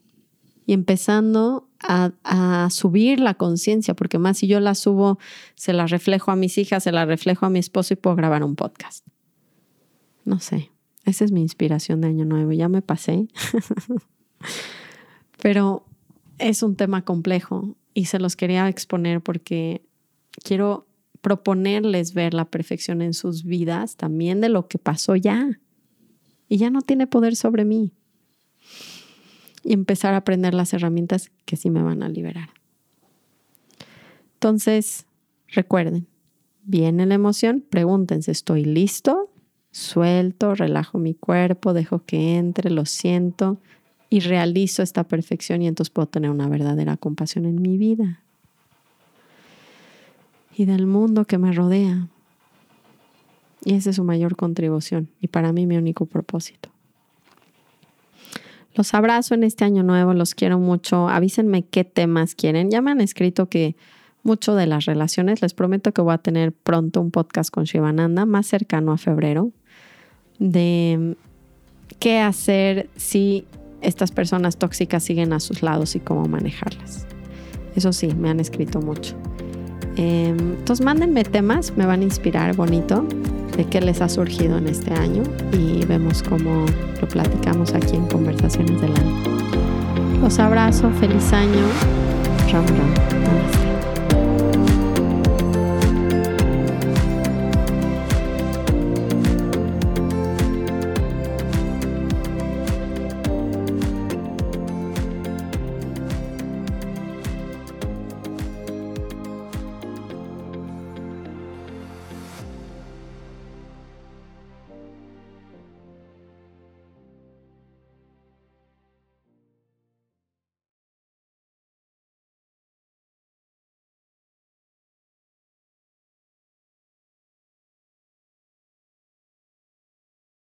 y 0.67 0.73
empezando 0.73 1.67
a, 1.83 2.67
subir 2.69 3.19
la 3.19 3.33
conciencia, 3.33 3.93
porque 3.93 4.17
más 4.17 4.37
si 4.37 4.47
yo 4.47 4.59
la 4.59 4.75
subo, 4.75 5.19
se 5.55 5.73
la 5.73 5.85
reflejo 5.87 6.31
a 6.31 6.35
mis 6.35 6.57
hijas, 6.57 6.83
se 6.83 6.91
la 6.91 7.05
reflejo 7.05 7.45
a 7.45 7.49
mi 7.49 7.59
esposo 7.59 7.93
y 7.93 7.97
puedo 7.97 8.15
grabar 8.15 8.43
un 8.43 8.55
podcast. 8.55 9.05
No 10.25 10.39
sé, 10.39 10.71
esa 11.05 11.25
es 11.25 11.31
mi 11.31 11.41
inspiración 11.41 12.01
de 12.01 12.07
Año 12.07 12.25
Nuevo, 12.25 12.51
ya 12.51 12.69
me 12.69 12.81
pasé. 12.81 13.27
Pero 15.41 15.85
es 16.39 16.63
un 16.63 16.75
tema 16.75 17.03
complejo 17.03 17.75
y 17.93 18.05
se 18.05 18.19
los 18.19 18.35
quería 18.35 18.69
exponer 18.69 19.21
porque 19.21 19.85
quiero 20.43 20.87
proponerles 21.21 22.13
ver 22.13 22.33
la 22.33 22.45
perfección 22.45 23.01
en 23.01 23.13
sus 23.13 23.43
vidas, 23.43 23.95
también 23.95 24.41
de 24.41 24.49
lo 24.49 24.67
que 24.67 24.77
pasó 24.77 25.15
ya. 25.15 25.59
Y 26.49 26.57
ya 26.57 26.69
no 26.69 26.81
tiene 26.81 27.07
poder 27.07 27.35
sobre 27.35 27.65
mí. 27.65 27.93
Y 29.63 29.73
empezar 29.73 30.13
a 30.13 30.17
aprender 30.17 30.53
las 30.53 30.73
herramientas 30.73 31.31
que 31.45 31.55
sí 31.55 31.69
me 31.69 31.81
van 31.81 32.03
a 32.03 32.09
liberar. 32.09 32.49
Entonces, 34.35 35.05
recuerden, 35.47 36.07
viene 36.63 37.05
la 37.05 37.15
emoción, 37.15 37.63
pregúntense, 37.69 38.31
¿estoy 38.31 38.65
listo? 38.65 39.29
Suelto, 39.71 40.53
relajo 40.53 40.99
mi 40.99 41.13
cuerpo, 41.13 41.73
dejo 41.73 42.03
que 42.05 42.35
entre, 42.35 42.69
lo 42.69 42.85
siento, 42.85 43.57
y 44.09 44.19
realizo 44.19 44.83
esta 44.83 45.05
perfección 45.05 45.63
y 45.63 45.67
entonces 45.67 45.89
puedo 45.89 46.07
tener 46.07 46.29
una 46.29 46.47
verdadera 46.47 46.97
compasión 46.97 47.45
en 47.45 47.59
mi 47.59 47.79
vida 47.79 48.19
y 50.55 50.65
del 50.65 50.85
mundo 50.85 51.25
que 51.25 51.37
me 51.37 51.51
rodea. 51.51 52.09
Y 53.65 53.73
esa 53.73 53.89
es 53.89 53.95
su 53.95 54.03
mayor 54.03 54.35
contribución 54.35 55.09
y 55.19 55.29
para 55.29 55.51
mí 55.51 55.65
mi 55.65 55.77
único 55.77 56.05
propósito. 56.05 56.69
Los 58.75 58.93
abrazo 58.93 59.35
en 59.35 59.43
este 59.43 59.65
año 59.65 59.83
nuevo, 59.83 60.13
los 60.13 60.33
quiero 60.35 60.59
mucho. 60.59 61.07
Avísenme 61.07 61.63
qué 61.63 61.83
temas 61.83 62.35
quieren. 62.35 62.71
Ya 62.71 62.81
me 62.81 62.91
han 62.91 63.01
escrito 63.01 63.47
que 63.47 63.75
mucho 64.23 64.55
de 64.55 64.65
las 64.65 64.85
relaciones, 64.85 65.41
les 65.41 65.53
prometo 65.53 65.91
que 65.91 66.01
voy 66.01 66.13
a 66.13 66.17
tener 66.17 66.53
pronto 66.53 67.01
un 67.01 67.11
podcast 67.11 67.51
con 67.51 67.65
Shivananda 67.65 68.25
más 68.25 68.47
cercano 68.47 68.93
a 68.93 68.97
febrero 68.97 69.51
de 70.39 71.15
qué 71.99 72.19
hacer 72.19 72.89
si 72.95 73.45
estas 73.81 74.11
personas 74.11 74.57
tóxicas 74.57 75.03
siguen 75.03 75.33
a 75.33 75.39
sus 75.39 75.61
lados 75.61 75.95
y 75.95 75.99
cómo 75.99 76.25
manejarlas. 76.25 77.05
Eso 77.75 77.91
sí, 77.91 78.13
me 78.13 78.29
han 78.29 78.39
escrito 78.39 78.81
mucho. 78.81 79.15
Em, 79.97 80.37
entonces 80.57 80.83
mándenme 80.83 81.23
temas, 81.23 81.75
me 81.77 81.85
van 81.85 82.01
a 82.01 82.03
inspirar 82.03 82.55
bonito 82.55 83.05
de 83.55 83.65
qué 83.65 83.81
les 83.81 84.01
ha 84.01 84.09
surgido 84.09 84.57
en 84.57 84.67
este 84.67 84.93
año 84.93 85.23
y 85.51 85.85
vemos 85.85 86.23
cómo 86.23 86.65
lo 87.01 87.07
platicamos 87.07 87.73
aquí 87.73 87.95
en 87.95 88.07
Conversaciones 88.07 88.81
del 88.81 88.91
Año. 88.91 89.23
Los 90.21 90.39
abrazo, 90.39 90.89
feliz 90.99 91.33
año. 91.33 91.65
Ram, 92.51 92.65
ram. 92.65 93.62